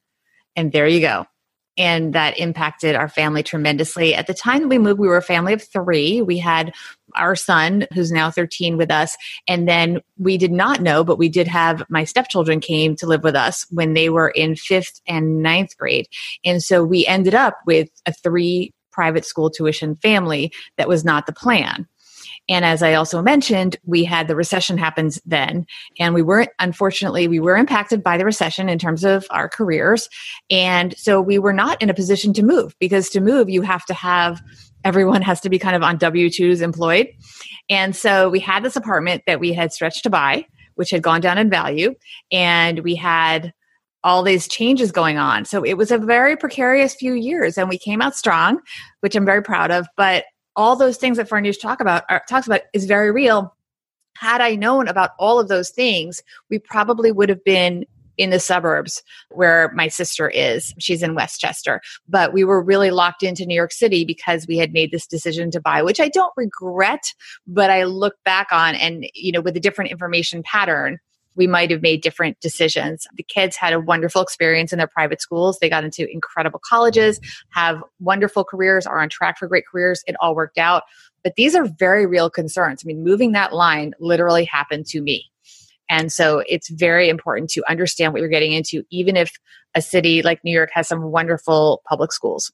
[0.57, 1.25] and there you go.
[1.79, 4.15] And that impacted our family tremendously.
[4.15, 6.23] At the time that we moved, we were a family of three.
[6.23, 6.73] We had
[7.15, 9.15] our son, who's now 13, with us.
[9.47, 13.23] And then we did not know, but we did have my stepchildren came to live
[13.23, 16.07] with us when they were in fifth and ninth grade.
[16.43, 21.27] And so we ended up with a three private school tuition family that was not
[21.27, 21.87] the plan.
[22.49, 25.65] And as I also mentioned, we had the recession happens then,
[25.99, 30.09] and we weren't, unfortunately, we were impacted by the recession in terms of our careers.
[30.49, 33.85] And so we were not in a position to move because to move, you have
[33.85, 34.41] to have
[34.83, 37.07] everyone has to be kind of on W 2s employed.
[37.69, 41.19] And so we had this apartment that we had stretched to buy, which had gone
[41.19, 41.95] down in value.
[42.31, 43.53] And we had
[44.03, 45.43] all these changes going on.
[45.43, 48.61] So it was a very precarious few years and we came out strong,
[49.01, 49.87] which I'm very proud of.
[49.97, 50.23] But
[50.57, 53.55] all those things that Farnoosh talk about are, talks about is very real.
[54.17, 57.85] Had I known about all of those things, we probably would have been
[58.17, 60.73] in the suburbs where my sister is.
[60.79, 61.81] She's in Westchester.
[62.09, 65.51] But we were really locked into New York City because we had made this decision
[65.51, 67.13] to buy, which I don't regret,
[67.45, 70.97] but I look back on and, you know, with a different information pattern,
[71.37, 73.07] we might have made different decisions.
[73.15, 75.59] The kids had a wonderful experience in their private schools.
[75.59, 77.19] They got into incredible colleges,
[77.51, 80.03] have wonderful careers, are on track for great careers.
[80.07, 80.83] It all worked out.
[81.23, 82.83] But these are very real concerns.
[82.83, 85.25] I mean, moving that line literally happened to me.
[85.89, 89.31] And so it's very important to understand what you're getting into, even if
[89.73, 92.51] a city like New York has some wonderful public schools.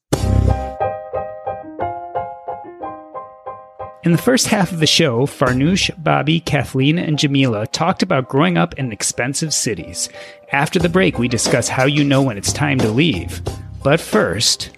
[4.03, 8.57] In the first half of the show, Farnoosh, Bobbi, Kathleen, and Jamila talked about growing
[8.57, 10.09] up in expensive cities.
[10.51, 13.41] After the break, we discuss how you know when it's time to leave.
[13.81, 14.71] But first,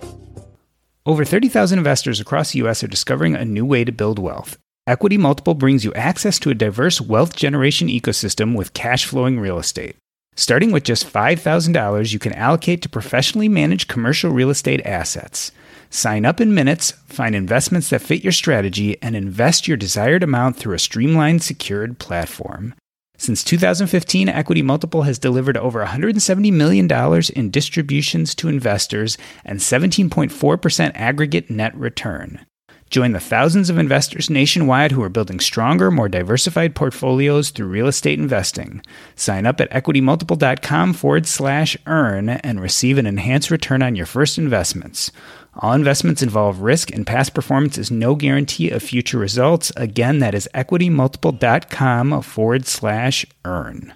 [1.07, 2.83] over 30,000 investors across the U.S.
[2.83, 4.59] are discovering a new way to build wealth.
[4.85, 9.57] Equity Multiple brings you access to a diverse wealth generation ecosystem with cash flowing real
[9.57, 9.95] estate.
[10.35, 15.51] Starting with just $5,000, you can allocate to professionally managed commercial real estate assets.
[15.89, 20.57] Sign up in minutes, find investments that fit your strategy, and invest your desired amount
[20.57, 22.73] through a streamlined, secured platform.
[23.17, 26.91] Since 2015, Equity Multiple has delivered over $170 million
[27.35, 32.45] in distributions to investors and 17.4% aggregate net return.
[32.89, 37.87] Join the thousands of investors nationwide who are building stronger, more diversified portfolios through real
[37.87, 38.81] estate investing.
[39.15, 44.37] Sign up at equitymultiple.com forward slash earn and receive an enhanced return on your first
[44.37, 45.11] investments.
[45.57, 49.71] All investments involve risk, and past performance is no guarantee of future results.
[49.77, 53.93] Again, that is equitymultiple.com forward slash earn.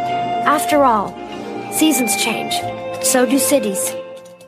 [0.00, 1.12] After all,
[1.72, 2.54] seasons change.
[3.04, 3.94] So do cities.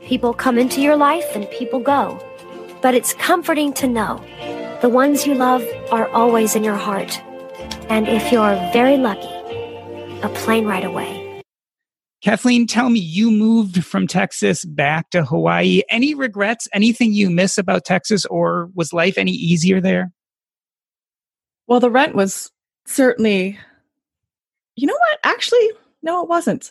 [0.02, 2.20] People come into your life and people go.
[2.84, 4.22] But it's comforting to know
[4.82, 7.18] the ones you love are always in your heart.
[7.88, 9.26] And if you're very lucky,
[10.20, 11.42] a plane ride away.
[12.22, 15.80] Kathleen, tell me, you moved from Texas back to Hawaii.
[15.88, 16.68] Any regrets?
[16.74, 20.12] Anything you miss about Texas, or was life any easier there?
[21.66, 22.52] Well, the rent was
[22.84, 23.58] certainly,
[24.76, 25.18] you know what?
[25.24, 25.70] Actually,
[26.02, 26.70] no, it wasn't.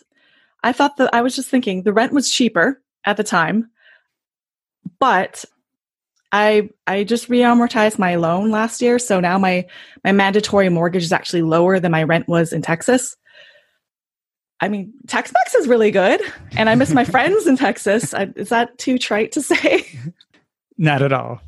[0.62, 3.68] I thought that I was just thinking the rent was cheaper at the time,
[5.00, 5.44] but
[6.34, 9.66] I I just reamortized my loan last year, so now my
[10.02, 13.16] my mandatory mortgage is actually lower than my rent was in Texas.
[14.60, 16.20] I mean, Tex-Mex is really good,
[16.56, 18.12] and I miss my friends in Texas.
[18.12, 19.86] I, is that too trite to say?
[20.76, 21.40] Not at all.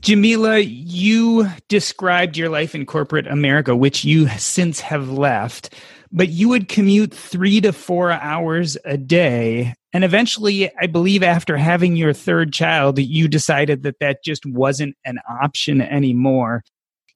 [0.00, 5.74] Jamila, you described your life in corporate America, which you since have left,
[6.10, 9.74] but you would commute three to four hours a day.
[9.92, 14.96] And eventually, I believe after having your third child, you decided that that just wasn't
[15.04, 16.62] an option anymore.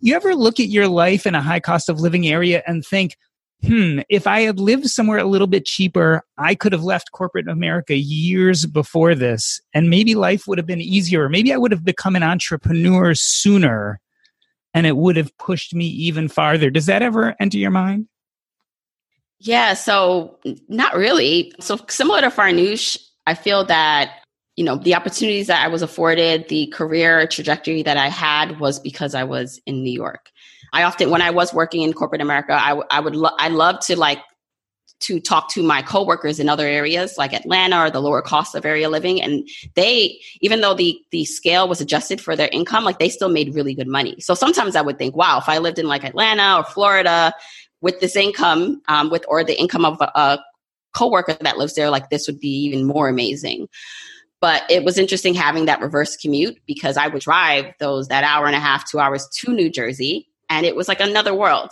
[0.00, 3.16] You ever look at your life in a high cost of living area and think,
[3.64, 7.48] hmm, if I had lived somewhere a little bit cheaper, I could have left corporate
[7.48, 11.28] America years before this, and maybe life would have been easier.
[11.28, 14.00] Maybe I would have become an entrepreneur sooner,
[14.74, 16.70] and it would have pushed me even farther.
[16.70, 18.08] Does that ever enter your mind?
[19.44, 20.38] Yeah, so
[20.68, 21.52] not really.
[21.58, 24.20] So similar to Farnoosh, I feel that
[24.54, 28.78] you know the opportunities that I was afforded, the career trajectory that I had was
[28.78, 30.30] because I was in New York.
[30.72, 33.98] I often, when I was working in corporate America, I, would, lo- I love to
[33.98, 34.20] like
[35.00, 38.64] to talk to my coworkers in other areas like Atlanta or the lower cost of
[38.64, 39.20] area living.
[39.20, 43.28] And they, even though the the scale was adjusted for their income, like they still
[43.28, 44.14] made really good money.
[44.20, 47.34] So sometimes I would think, wow, if I lived in like Atlanta or Florida
[47.82, 50.38] with this income, um, with or the income of a, a
[50.94, 53.68] coworker that lives there, like this would be even more amazing.
[54.40, 58.46] But it was interesting having that reverse commute because I would drive those that hour
[58.46, 61.70] and a half, two hours to New Jersey and it was like another world.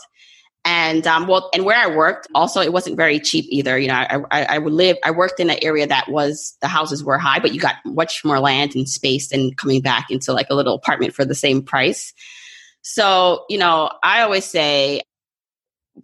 [0.65, 3.79] And um, well, and where I worked, also it wasn't very cheap either.
[3.79, 4.97] You know, I, I, I would live.
[5.05, 8.25] I worked in an area that was the houses were high, but you got much
[8.25, 11.63] more land and space than coming back into like a little apartment for the same
[11.63, 12.13] price.
[12.83, 15.03] So you know, I always say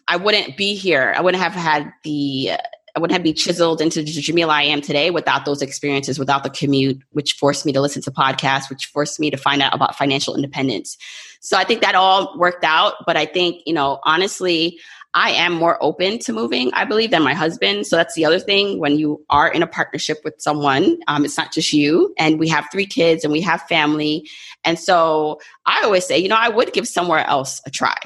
[0.09, 1.13] I wouldn't be here.
[1.17, 2.53] I wouldn't have had the
[2.97, 6.45] I wouldn't have been chiseled into the Jamila I am today without those experiences, without
[6.45, 9.75] the commute, which forced me to listen to podcasts, which forced me to find out
[9.75, 10.97] about financial independence.
[11.41, 12.95] So I think that all worked out.
[13.05, 14.81] But I think, you know, honestly,
[15.13, 17.87] I am more open to moving, I believe, than my husband.
[17.87, 18.79] So that's the other thing.
[18.79, 22.15] When you are in a partnership with someone, um, it's not just you.
[22.19, 24.29] And we have three kids and we have family.
[24.65, 27.97] And so I always say, you know, I would give somewhere else a try.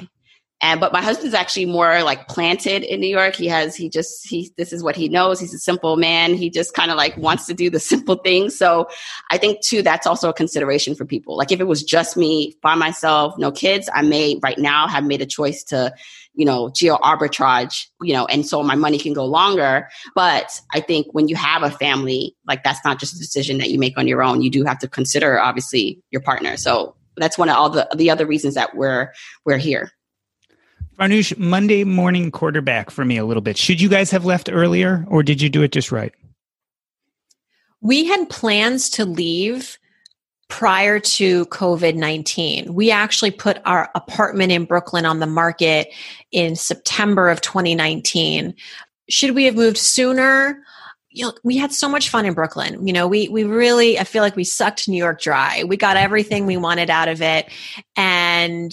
[0.62, 3.34] And but my husband's actually more like planted in New York.
[3.34, 5.40] He has he just he this is what he knows.
[5.40, 6.34] He's a simple man.
[6.34, 8.56] He just kind of like wants to do the simple things.
[8.56, 8.88] So
[9.30, 11.36] I think too that's also a consideration for people.
[11.36, 15.04] Like if it was just me by myself, no kids, I may right now have
[15.04, 15.94] made a choice to
[16.34, 19.88] you know, geo arbitrage, you know, and so my money can go longer.
[20.14, 23.70] But I think when you have a family, like that's not just a decision that
[23.70, 24.40] you make on your own.
[24.40, 26.56] You do have to consider obviously your partner.
[26.56, 29.12] So that's one of all the the other reasons that we're
[29.44, 29.90] we're here.
[31.00, 33.56] Farnoosh, Monday morning quarterback for me a little bit.
[33.56, 36.12] Should you guys have left earlier or did you do it just right?
[37.80, 39.78] We had plans to leave
[40.48, 42.74] prior to COVID 19.
[42.74, 45.88] We actually put our apartment in Brooklyn on the market
[46.32, 48.54] in September of 2019.
[49.08, 50.62] Should we have moved sooner?
[51.08, 52.86] You know, we had so much fun in Brooklyn.
[52.86, 55.64] You know, we we really I feel like we sucked New York dry.
[55.64, 57.50] We got everything we wanted out of it
[57.96, 58.70] and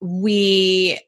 [0.00, 1.00] we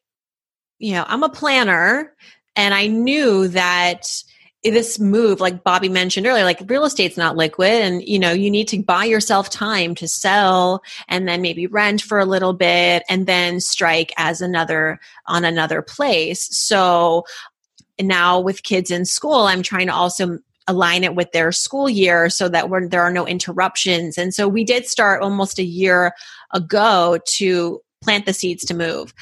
[0.82, 2.12] you know, I'm a planner
[2.56, 4.22] and I knew that
[4.64, 8.50] this move, like Bobbi mentioned earlier, like real estate's not liquid and, you know, you
[8.50, 13.04] need to buy yourself time to sell and then maybe rent for a little bit
[13.08, 16.48] and then strike as another on another place.
[16.56, 17.24] So
[18.00, 22.28] now with kids in school, I'm trying to also align it with their school year
[22.28, 24.18] so that there are no interruptions.
[24.18, 26.12] And so we did start almost a year
[26.52, 29.14] ago to plant the seeds to move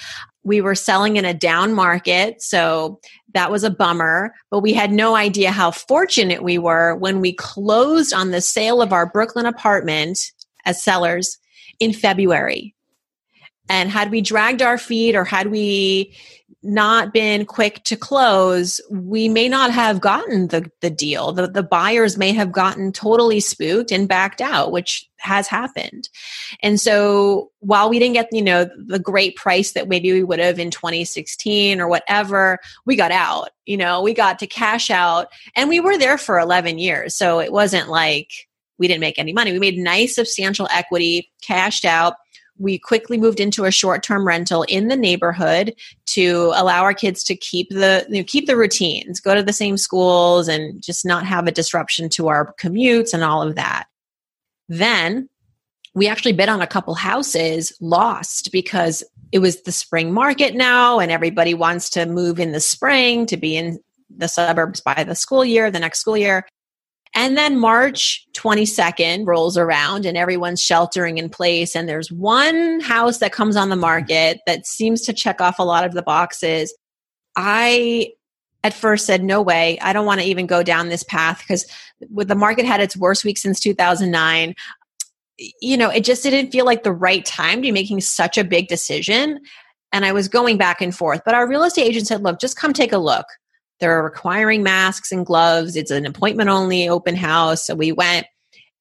[0.51, 2.43] we were selling in a down market.
[2.43, 2.99] So
[3.35, 7.33] that was a bummer, but we had no idea how fortunate we were when we
[7.33, 10.19] closed on the sale of our Brooklyn apartment
[10.65, 11.39] as sellers
[11.79, 12.75] in February.
[13.69, 16.17] And had we dragged our feet or had we
[16.65, 21.31] not been quick to close, we may not have gotten the, the deal.
[21.31, 26.09] The, the buyers may have gotten totally spooked and backed out, which has happened.
[26.63, 30.39] And so while we didn't get, you know, the great price that maybe we would
[30.39, 35.29] have in 2016 or whatever, we got out, you know, we got to cash out
[35.57, 37.15] and we were there for 11 years.
[37.15, 38.31] So it wasn't like
[38.79, 39.53] we didn't make any money.
[39.53, 42.15] We made nice substantial equity, cashed out
[42.61, 45.75] we quickly moved into a short-term rental in the neighborhood
[46.07, 49.53] to allow our kids to keep the you know, keep the routines, go to the
[49.53, 53.87] same schools, and just not have a disruption to our commutes and all of that.
[54.71, 55.29] Then
[55.95, 59.03] we actually bid on a couple houses, lost because
[59.33, 63.37] it was the spring market now, and everybody wants to move in the spring to
[63.37, 66.47] be in the suburbs by the school year, the next school year.
[67.15, 71.75] And then March 22nd rolls around and everyone's sheltering in place.
[71.75, 75.65] And there's one house that comes on the market that seems to check off a
[75.65, 76.73] lot of the boxes.
[77.37, 78.13] I
[78.63, 81.67] at first said, no way, I don't want to even go down this path because
[82.11, 84.55] with the market had its worst week since 2009.
[85.61, 88.45] You know, it just didn't feel like the right time to be making such a
[88.45, 89.41] big decision.
[89.93, 91.23] And I was going back and forth.
[91.25, 93.27] But our real estate agent said, look, just come take a look.
[93.81, 95.75] They're requiring masks and gloves.
[95.75, 97.67] It's an appointment only open house.
[97.67, 98.27] So we went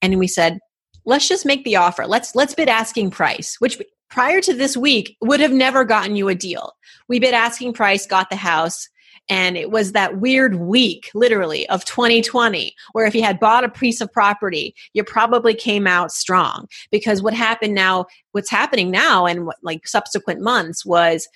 [0.02, 0.60] and we said,
[1.06, 2.06] let's just make the offer.
[2.06, 6.28] Let's let's bid asking price, which prior to this week would have never gotten you
[6.28, 6.74] a deal.
[7.08, 8.90] We bid asking price, got the house,
[9.30, 13.70] and it was that weird week, literally, of 2020, where if you had bought a
[13.70, 16.68] piece of property, you probably came out strong.
[16.92, 21.28] Because what happened now, what's happening now and what like subsequent months was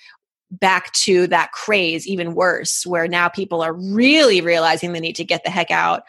[0.50, 5.24] back to that craze even worse where now people are really realizing they need to
[5.24, 6.02] get the heck out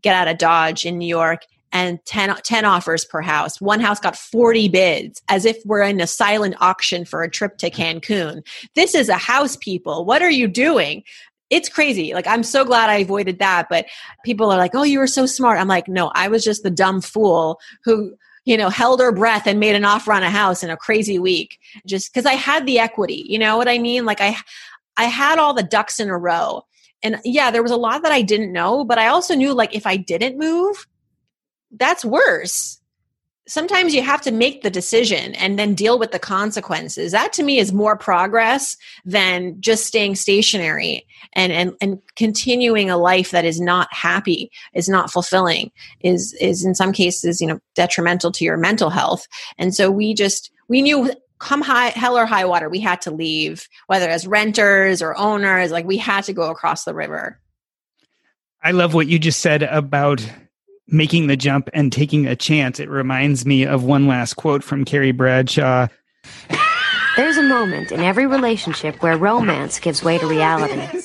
[0.00, 3.60] get out of dodge in new york and 10, 10 offers per house.
[3.60, 7.56] One house got 40 bids as if we're in a silent auction for a trip
[7.58, 8.46] to cancun.
[8.74, 10.04] This is a house people.
[10.04, 11.02] What are you doing
[11.52, 12.14] it's crazy.
[12.14, 13.68] Like, I'm so glad I avoided that.
[13.68, 13.86] But
[14.24, 15.60] people are like, oh, you were so smart.
[15.60, 19.46] I'm like, no, I was just the dumb fool who you know, held her breath
[19.46, 22.66] and made an offer on a house in a crazy week just because I had
[22.66, 23.24] the equity.
[23.28, 24.04] You know what I mean?
[24.04, 24.36] Like I,
[24.96, 26.62] I had all the ducks in a row.
[27.04, 29.76] And yeah, there was a lot that I didn't know, but I also knew like
[29.76, 30.88] if I didn't move,
[31.70, 32.80] that's worse
[33.48, 37.12] sometimes you have to make the decision and then deal with the consequences.
[37.12, 42.96] That to me is more progress than just staying stationary and and, and continuing a
[42.96, 45.70] life that is not happy is not fulfilling
[46.00, 49.26] is is in some cases you know detrimental to your mental health.
[49.58, 53.10] And so we just we knew come high hell or high water we had to
[53.10, 57.40] leave whether as renters or owners like we had to go across the river.
[58.64, 60.24] I love what you just said about
[60.92, 62.78] making the jump and taking a chance.
[62.78, 65.88] It reminds me of one last quote from Carrie Bradshaw.
[67.16, 71.02] There's a moment in every relationship where romance gives way to reality.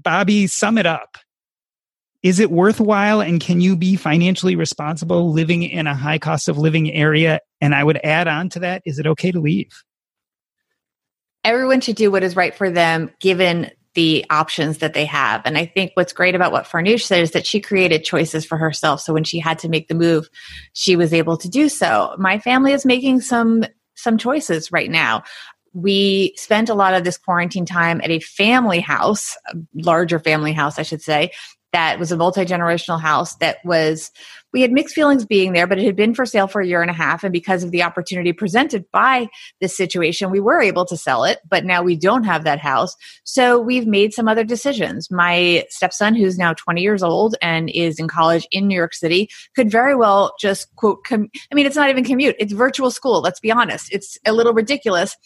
[0.00, 1.18] Bobbi, sum it up.
[2.22, 6.58] Is it worthwhile and can you be financially responsible living in a high cost of
[6.58, 7.40] living area?
[7.60, 9.70] And I would add on to that, is it okay to leave?
[11.44, 15.42] Everyone should do what is right for them given the options that they have.
[15.44, 18.56] And I think what's great about what Farnoosh said is that she created choices for
[18.56, 19.00] herself.
[19.00, 20.30] So when she had to make the move,
[20.72, 22.14] she was able to do so.
[22.16, 23.64] My family is making some
[23.96, 25.24] some choices right now.
[25.72, 30.52] We spent a lot of this quarantine time at a family house, a larger family
[30.52, 31.32] house, I should say,
[31.72, 34.12] that was a multi generational house that was,
[34.52, 36.80] we had mixed feelings being there, but it had been for sale for a year
[36.80, 37.22] and a half.
[37.22, 39.28] And because of the opportunity presented by
[39.60, 42.96] this situation, we were able to sell it, but now we don't have that house.
[43.24, 45.10] So we've made some other decisions.
[45.10, 49.28] My stepson, who's now 20 years old and is in college in New York City,
[49.54, 53.20] could very well just quote, com- I mean, it's not even commute, it's virtual school.
[53.20, 53.92] Let's be honest.
[53.92, 55.16] It's a little ridiculous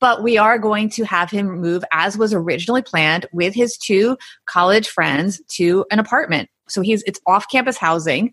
[0.00, 4.16] but we are going to have him move as was originally planned with his two
[4.46, 6.50] college friends to an apartment.
[6.68, 8.32] So he's it's off campus housing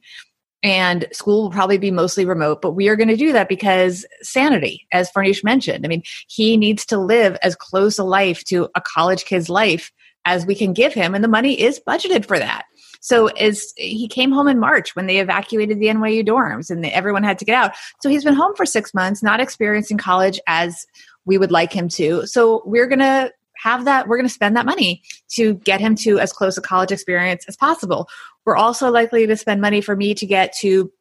[0.61, 4.05] and school will probably be mostly remote, but we are going to do that because
[4.21, 5.85] sanity, as Farnoosh mentioned.
[5.85, 9.91] I mean, he needs to live as close a life to a college kid's life
[10.25, 12.65] as we can give him, and the money is budgeted for that.
[12.99, 17.23] So as he came home in March when they evacuated the NYU dorms and everyone
[17.23, 17.71] had to get out.
[18.01, 20.85] So he's been home for six months, not experiencing college as
[21.25, 22.27] we would like him to.
[22.27, 23.31] So we're going to
[23.61, 26.61] have that, we're going to spend that money to get him to as close a
[26.61, 28.09] college experience as possible.
[28.45, 30.91] We're also likely to spend money for me to get to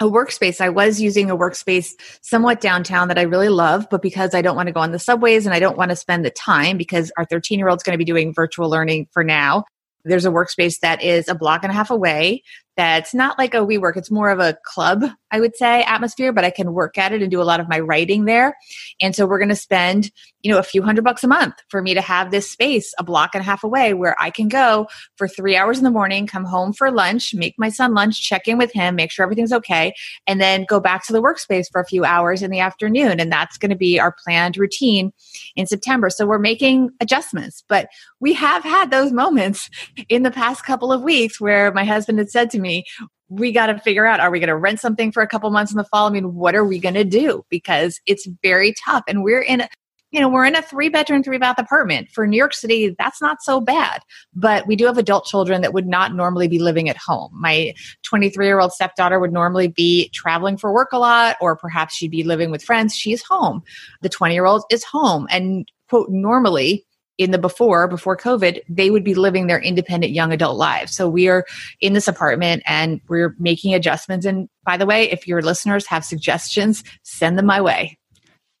[0.00, 0.60] a workspace.
[0.60, 4.56] I was using a workspace somewhat downtown that I really love, but because I don't
[4.56, 7.12] want to go on the subways and I don't want to spend the time because
[7.16, 9.64] our 13 year old is going to be doing virtual learning for now.
[10.04, 12.42] There's a workspace that is a block and a half away
[12.76, 16.44] that's not like a WeWork It's more of a club, I would say, atmosphere, but
[16.44, 18.56] I can work at it and do a lot of my writing there.
[19.00, 20.10] And so we're going to spend,
[20.42, 23.04] you know, a few hundred bucks a month for me to have this space a
[23.04, 26.26] block and a half away where I can go for three hours in the morning,
[26.26, 29.52] come home for lunch, make my son lunch, check in with him, make sure everything's
[29.52, 29.94] okay,
[30.26, 33.20] and then go back to the workspace for a few hours in the afternoon.
[33.20, 35.12] And that's going to be our planned routine
[35.54, 36.10] in September.
[36.10, 37.88] So we're making adjustments, but
[38.20, 39.70] we have had those moments
[40.08, 42.84] in the past couple of weeks where my husband had said to me, me,
[43.28, 45.72] we got to figure out are we going to rent something for a couple months
[45.72, 46.08] in the fall?
[46.08, 47.44] I mean, what are we going to do?
[47.48, 49.04] Because it's very tough.
[49.06, 49.68] And we're in a,
[50.10, 52.08] you know, we're in a three bedroom, three bath apartment.
[52.12, 54.00] For New York City, that's not so bad.
[54.32, 57.32] But we do have adult children that would not normally be living at home.
[57.34, 61.94] My 23 year old stepdaughter would normally be traveling for work a lot, or perhaps
[61.94, 62.94] she'd be living with friends.
[62.94, 63.62] She's home.
[64.02, 65.26] The 20 year old is home.
[65.30, 66.86] And, quote, normally
[67.18, 71.08] in the before before covid they would be living their independent young adult lives so
[71.08, 71.44] we are
[71.80, 76.04] in this apartment and we're making adjustments and by the way if your listeners have
[76.04, 77.96] suggestions send them my way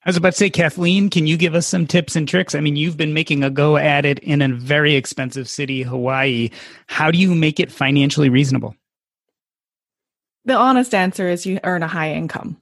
[0.06, 2.54] I was about to say, Kathleen, can you give us some tips and tricks?
[2.54, 6.50] I mean, you've been making a go at it in a very expensive city, Hawaii.
[6.88, 8.76] How do you make it financially reasonable?
[10.44, 12.60] The honest answer is you earn a high income.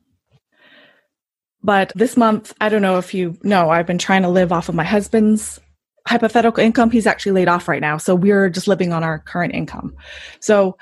[1.64, 4.68] But this month, I don't know if you know, I've been trying to live off
[4.68, 5.61] of my husband's
[6.07, 7.96] hypothetical income, he's actually laid off right now.
[7.96, 9.94] So we're just living on our current income.
[10.40, 10.76] So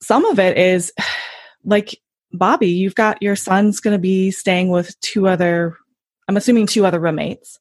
[0.00, 0.92] some of it is
[1.64, 2.00] like
[2.34, 5.76] Bobbi, you've got your son's going to be staying with two other,
[6.28, 7.58] I'm assuming two other roommates.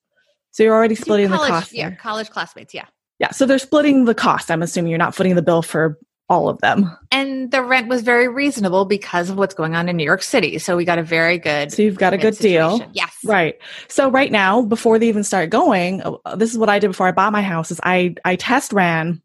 [0.52, 1.74] So you're already splitting college, the cost.
[1.74, 2.74] Yeah, college classmates.
[2.74, 2.86] Yeah.
[3.20, 3.32] Yeah.
[3.32, 4.52] So they're splitting the cost.
[4.52, 5.98] I'm assuming you're not footing the bill for
[6.30, 6.96] all of them.
[7.12, 10.58] And the rent was very reasonable because of what's going on in New York City.
[10.58, 11.72] So we got a very good.
[11.72, 12.80] So you've got a good situation.
[12.80, 12.90] deal.
[12.94, 13.16] Yes.
[13.24, 13.56] Right.
[13.88, 17.08] So right now, before they even start going, uh, this is what I did before
[17.08, 19.22] I bought my house is I I test ran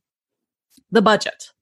[0.90, 1.53] the budget.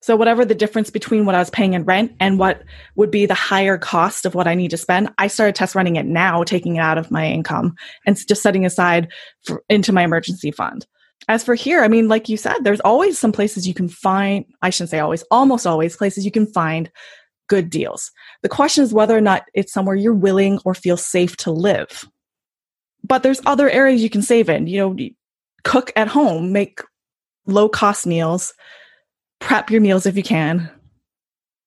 [0.00, 2.64] So whatever the difference between what I was paying in rent and what
[2.96, 5.94] would be the higher cost of what I need to spend, I started test running
[5.94, 9.12] it now, taking it out of my income and just setting aside
[9.44, 10.86] for, into my emergency fund
[11.28, 14.44] as for here, I mean, like you said, there's always some places you can find,
[14.60, 16.90] I shouldn't say always, almost always places you can find
[17.48, 18.10] good deals.
[18.42, 22.08] The question is whether or not it's somewhere you're willing or feel safe to live.
[23.04, 24.66] But there's other areas you can save in.
[24.66, 25.08] You know,
[25.64, 26.80] cook at home, make
[27.46, 28.52] low cost meals,
[29.40, 30.70] prep your meals if you can,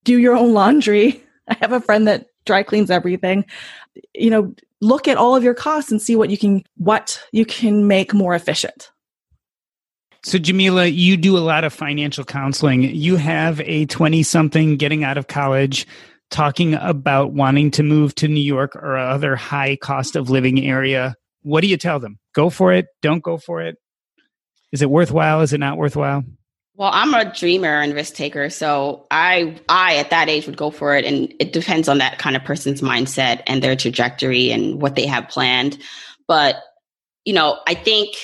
[0.03, 1.23] do your own laundry.
[1.47, 3.45] I have a friend that dry cleans everything.
[4.13, 7.45] You know, look at all of your costs and see what you can what you
[7.45, 8.91] can make more efficient.
[10.25, 12.81] So, Jamila, you do a lot of financial counseling.
[12.81, 15.85] You have a 20 something getting out of college
[16.31, 21.13] talking about wanting to move to New York or other high cost of living area.
[21.43, 22.17] What do you tell them?
[22.33, 22.87] Go for it?
[23.03, 23.77] Don't go for it?
[24.71, 25.41] Is it worthwhile?
[25.41, 26.23] Is it not worthwhile?
[26.73, 30.71] Well, I'm a dreamer and risk taker, so I I at that age would go
[30.71, 34.81] for it and it depends on that kind of person's mindset and their trajectory and
[34.81, 35.77] what they have planned.
[36.27, 36.55] But,
[37.25, 38.15] you know, I think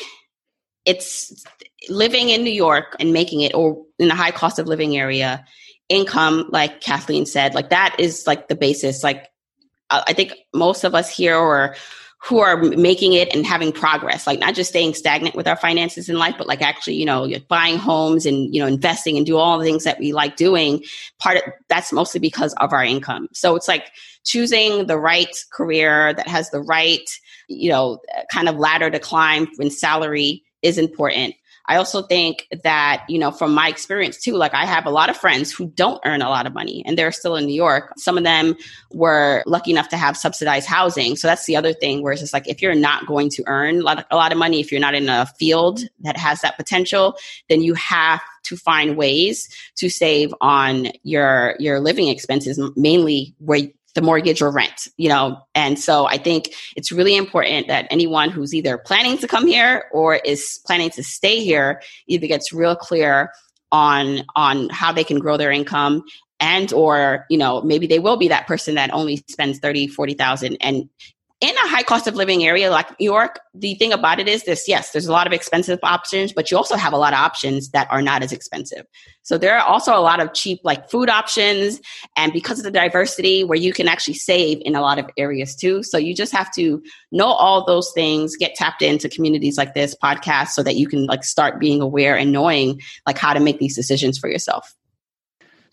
[0.84, 1.46] it's
[1.90, 5.46] living in New York and making it or in a high cost of living area,
[5.90, 9.04] income, like Kathleen said, like that is like the basis.
[9.04, 9.28] Like
[9.90, 11.76] I think most of us here are
[12.24, 16.08] who are making it and having progress, like not just staying stagnant with our finances
[16.08, 19.38] in life, but like actually, you know, buying homes and, you know, investing and do
[19.38, 20.84] all the things that we like doing.
[21.20, 23.28] Part of that's mostly because of our income.
[23.34, 23.92] So it's like
[24.24, 27.10] choosing the right career that has the right,
[27.48, 28.00] you know,
[28.32, 31.34] kind of ladder to climb in salary is important.
[31.68, 35.10] I also think that, you know, from my experience too, like I have a lot
[35.10, 37.94] of friends who don't earn a lot of money and they're still in New York.
[37.98, 38.56] Some of them
[38.92, 41.16] were lucky enough to have subsidized housing.
[41.16, 43.80] So that's the other thing where it's just like if you're not going to earn
[43.80, 46.42] a lot of, a lot of money, if you're not in a field that has
[46.42, 47.16] that potential,
[47.50, 53.62] then you have to find ways to save on your your living expenses mainly where
[53.96, 55.42] the mortgage or rent, you know.
[55.56, 59.86] And so I think it's really important that anyone who's either planning to come here
[59.92, 63.32] or is planning to stay here either gets real clear
[63.72, 66.04] on on how they can grow their income
[66.40, 70.58] and or you know maybe they will be that person that only spends 30 40,000
[70.60, 70.90] and
[71.42, 74.44] in a high cost of living area like New York, the thing about it is
[74.44, 77.20] this yes, there's a lot of expensive options, but you also have a lot of
[77.20, 78.86] options that are not as expensive.
[79.24, 81.82] So there are also a lot of cheap like food options
[82.16, 85.56] and because of the diversity where you can actually save in a lot of areas
[85.56, 85.82] too.
[85.82, 86.82] So you just have to
[87.12, 91.08] know all those things, get tapped into communities like this podcast so that you can
[91.08, 94.76] like start being aware and knowing like how to make these decisions for yourself.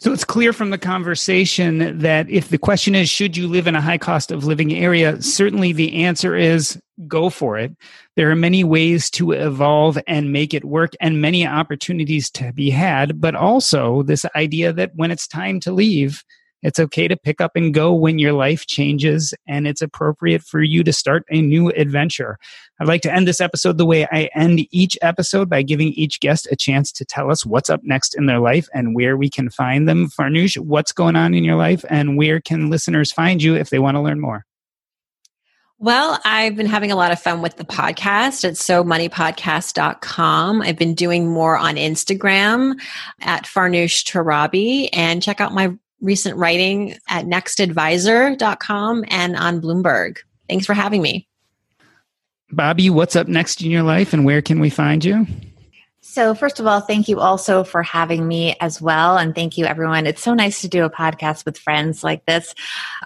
[0.01, 3.75] So it's clear from the conversation that if the question is, should you live in
[3.75, 5.21] a high cost of living area?
[5.21, 7.77] Certainly the answer is go for it.
[8.15, 12.71] There are many ways to evolve and make it work and many opportunities to be
[12.71, 16.23] had, but also this idea that when it's time to leave,
[16.63, 20.63] it's okay to pick up and go when your life changes and it's appropriate for
[20.63, 22.39] you to start a new adventure.
[22.81, 26.21] I'd like to end this episode the way I end each episode by giving each
[26.21, 29.31] guest a chance to tell us what's up next in their life and where we
[29.31, 30.09] can find them.
[30.09, 33.79] Farnoosh, what's going on in your life and where can listeners find you if they
[33.79, 34.45] want to learn more?
[35.81, 40.63] Well, I've been having a lot of fun with the podcast at somoneypodcast.com.
[40.63, 42.81] I've been doing more on Instagram
[43.21, 50.19] at Farnoosh Torabi and check out my recent writing at nextadvisor.com and on Bloomberg.
[50.49, 51.29] Thanks for having me.
[52.53, 55.27] Bobbi, what's up next in your life and where can we find you?
[56.19, 59.17] So, first of all, thank you also for having me as well.
[59.17, 60.05] And thank you, everyone.
[60.05, 62.57] It's so nice to do a podcast with friends like this.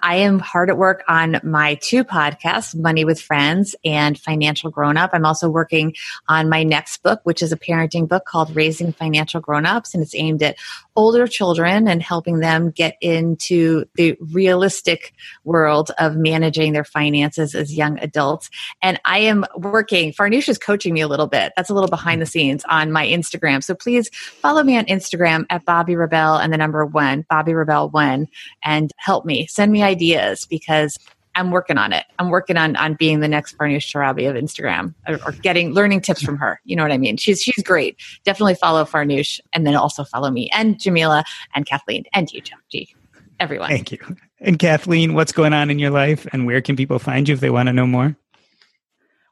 [0.01, 4.97] I am hard at work on my two podcasts, Money with Friends and Financial Grown
[4.97, 5.11] Up.
[5.13, 5.93] I'm also working
[6.27, 9.93] on my next book, which is a parenting book called Raising Financial Grown Ups.
[9.93, 10.57] And it's aimed at
[10.95, 17.75] older children and helping them get into the realistic world of managing their finances as
[17.75, 18.49] young adults.
[18.81, 21.53] And I am working, Farnoosh is coaching me a little bit.
[21.55, 23.63] That's a little behind the scenes on my Instagram.
[23.63, 27.89] So please follow me on Instagram at Bobbi Rebell and the number one, Bobbi Rebell
[27.89, 28.27] one,
[28.63, 29.47] and help me.
[29.47, 30.97] Send me ideas because
[31.35, 32.05] I'm working on it.
[32.19, 36.01] I'm working on on being the next Farnoosh Sharabi of Instagram or, or, getting learning
[36.01, 36.59] tips from her.
[36.63, 37.17] You know what I mean?
[37.17, 37.97] She's she's great.
[38.23, 41.23] Definitely follow Farnoosh and then also follow me and Jamila
[41.55, 42.93] and Kathleen and you, G.
[43.39, 43.69] Everyone.
[43.69, 43.97] Thank you.
[44.39, 47.39] And Kathleen, what's going on in your life and where can people find you if
[47.39, 48.15] they want to know more?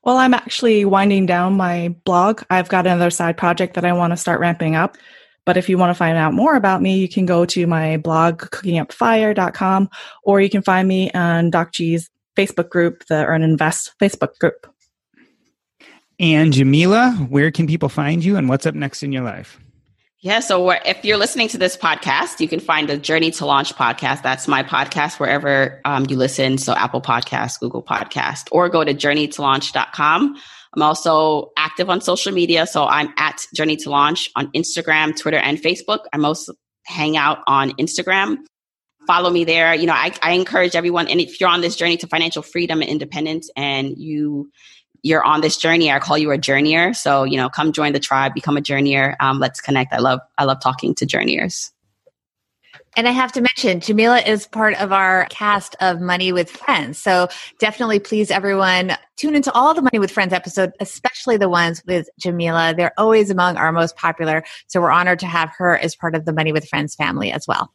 [0.04, 2.41] Well, I'm actually winding down my blog.
[2.49, 4.97] I've got another side project that I want to start ramping up.
[5.45, 7.97] But if you want to find out more about me, you can go to my
[7.97, 9.89] blog, cookingupfire.com,
[10.24, 14.68] or you can find me on Doc G's Facebook group, the Earn Invest Facebook group.
[16.20, 19.60] And Jamila, where can people find you and what's up next in your life?
[20.24, 23.74] Yeah, so if you're listening to this podcast, you can find the Journey to Launch
[23.74, 24.22] podcast.
[24.22, 26.60] That's my podcast wherever um, you listen.
[26.60, 30.36] So Apple Podcast, Google Podcast, or go to journeytolaunch.com.
[30.76, 32.68] I'm also active on social media.
[32.68, 36.02] So I'm at Journey to Launch on Instagram, Twitter, and Facebook.
[36.14, 36.52] I most
[36.86, 38.38] hang out on Instagram.
[39.08, 39.74] Follow me there.
[39.74, 42.82] You know, I, I encourage everyone, and if you're on this journey to financial freedom
[42.82, 44.52] and independence and you
[45.04, 46.95] you're on this journey, I call you a journeyer.
[46.95, 49.16] So, you know, come join the tribe, become a journeyer.
[49.20, 49.93] Um, let's connect.
[49.93, 51.72] I love I love talking to journeyers.
[52.97, 56.97] And I have to mention, Jamila is part of our cast of Money with Friends.
[56.97, 61.82] So definitely, please, everyone, tune into all the Money with Friends episodes, especially the ones
[61.88, 62.74] with Jamila.
[62.76, 64.43] They're always among our most popular.
[64.68, 67.47] So we're honored to have her as part of the Money with Friends family as
[67.47, 67.72] well.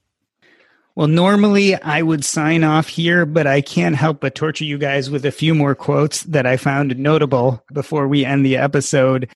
[0.96, 5.10] Well, normally I would sign off here, but I can't help but torture you guys
[5.10, 9.28] with a few more quotes that I found notable before we end the episode.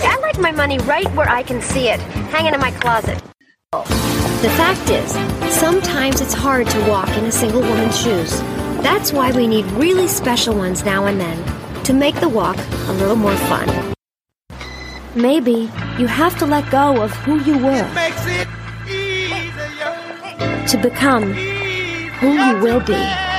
[0.00, 2.00] I like my money right where I can see it,
[2.32, 3.22] hanging in my closet.
[3.70, 5.12] The fact is,
[5.54, 8.40] sometimes it's hard to walk in a single woman's shoes.
[8.82, 12.56] That's why we need really special ones now and then to make the walk
[12.88, 13.94] a little more fun.
[15.14, 15.70] Maybe
[16.00, 18.59] you have to let go of who you were
[20.68, 23.30] to become who you will be.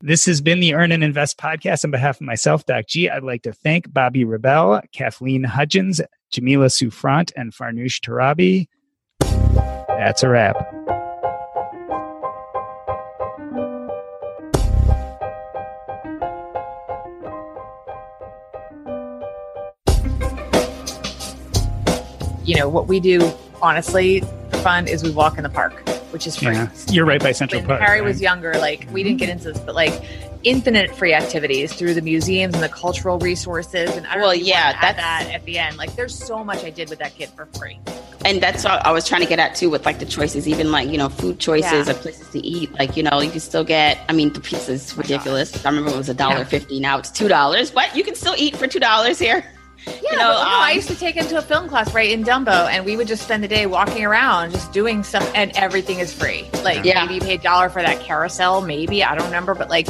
[0.00, 1.84] This has been the Earn and Invest podcast.
[1.84, 6.00] On behalf of myself, Doc G, I'd like to thank Bobbi Rebell, Kathleen Hudgens,
[6.30, 8.68] Jamila Souffrant, and Farnoosh Torabi.
[9.88, 10.56] That's a wrap.
[22.44, 26.26] You know, what we do, honestly, for fun is we walk in the park, which
[26.26, 26.54] is free.
[26.54, 27.80] Yeah, you're right by Central when Park.
[27.82, 28.08] Harry right?
[28.08, 29.92] was younger, like we didn't get into this, but like
[30.42, 33.90] infinite free activities through the museums and the cultural resources.
[33.96, 35.76] And I Well, really yeah, that's- that at the end.
[35.76, 37.78] Like there's so much I did with that kid for free.
[38.26, 40.72] And that's what I was trying to get at too with like the choices, even
[40.72, 41.90] like, you know, food choices Yeah.
[41.90, 42.72] or places to eat.
[42.78, 45.64] Like, you know, you can still get, I mean, the pizza's oh ridiculous.
[45.64, 46.80] I remember it was a dollar fifty.
[46.80, 49.44] Now it's $2, but you can still eat for $2 here.
[49.86, 51.92] Yeah, You know, but, no, I um, used to take him to a film class
[51.94, 55.30] right in Dumbo, and we would just spend the day walking around, just doing stuff,
[55.34, 56.48] and everything is free.
[56.62, 57.02] Like Yeah.
[57.04, 59.88] maybe you pay a dollar for that carousel, maybe I don't remember, but like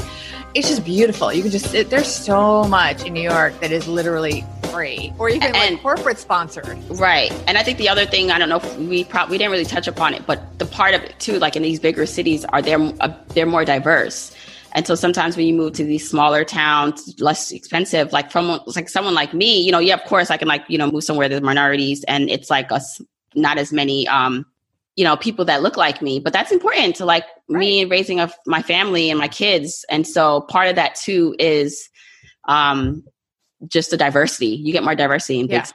[0.55, 1.33] it's just beautiful.
[1.33, 5.43] You can just there's so much in New York that is literally free, or even
[5.55, 6.79] And- like corporate sponsored.
[6.91, 7.33] Right.
[7.47, 9.65] And I think the other thing, I don't know if we probably we didn't really
[9.65, 12.63] touch upon it, but the part of it too, like in these bigger cities, are
[12.63, 14.35] they're uh, they're more diverse.
[14.75, 18.89] And so sometimes when you move to these smaller towns, less expensive, like from like
[18.89, 21.29] someone like me, you know, yeah, of course I can like, you know, move somewhere
[21.29, 23.01] there's minorities and it's like us
[23.35, 24.47] not as many um
[24.97, 27.59] you know people that look like me but that's important to like right.
[27.59, 31.89] me raising of my family and my kids and so part of that too is
[32.47, 33.03] um
[33.67, 35.63] just the diversity you get more diversity in big yeah.
[35.63, 35.75] cities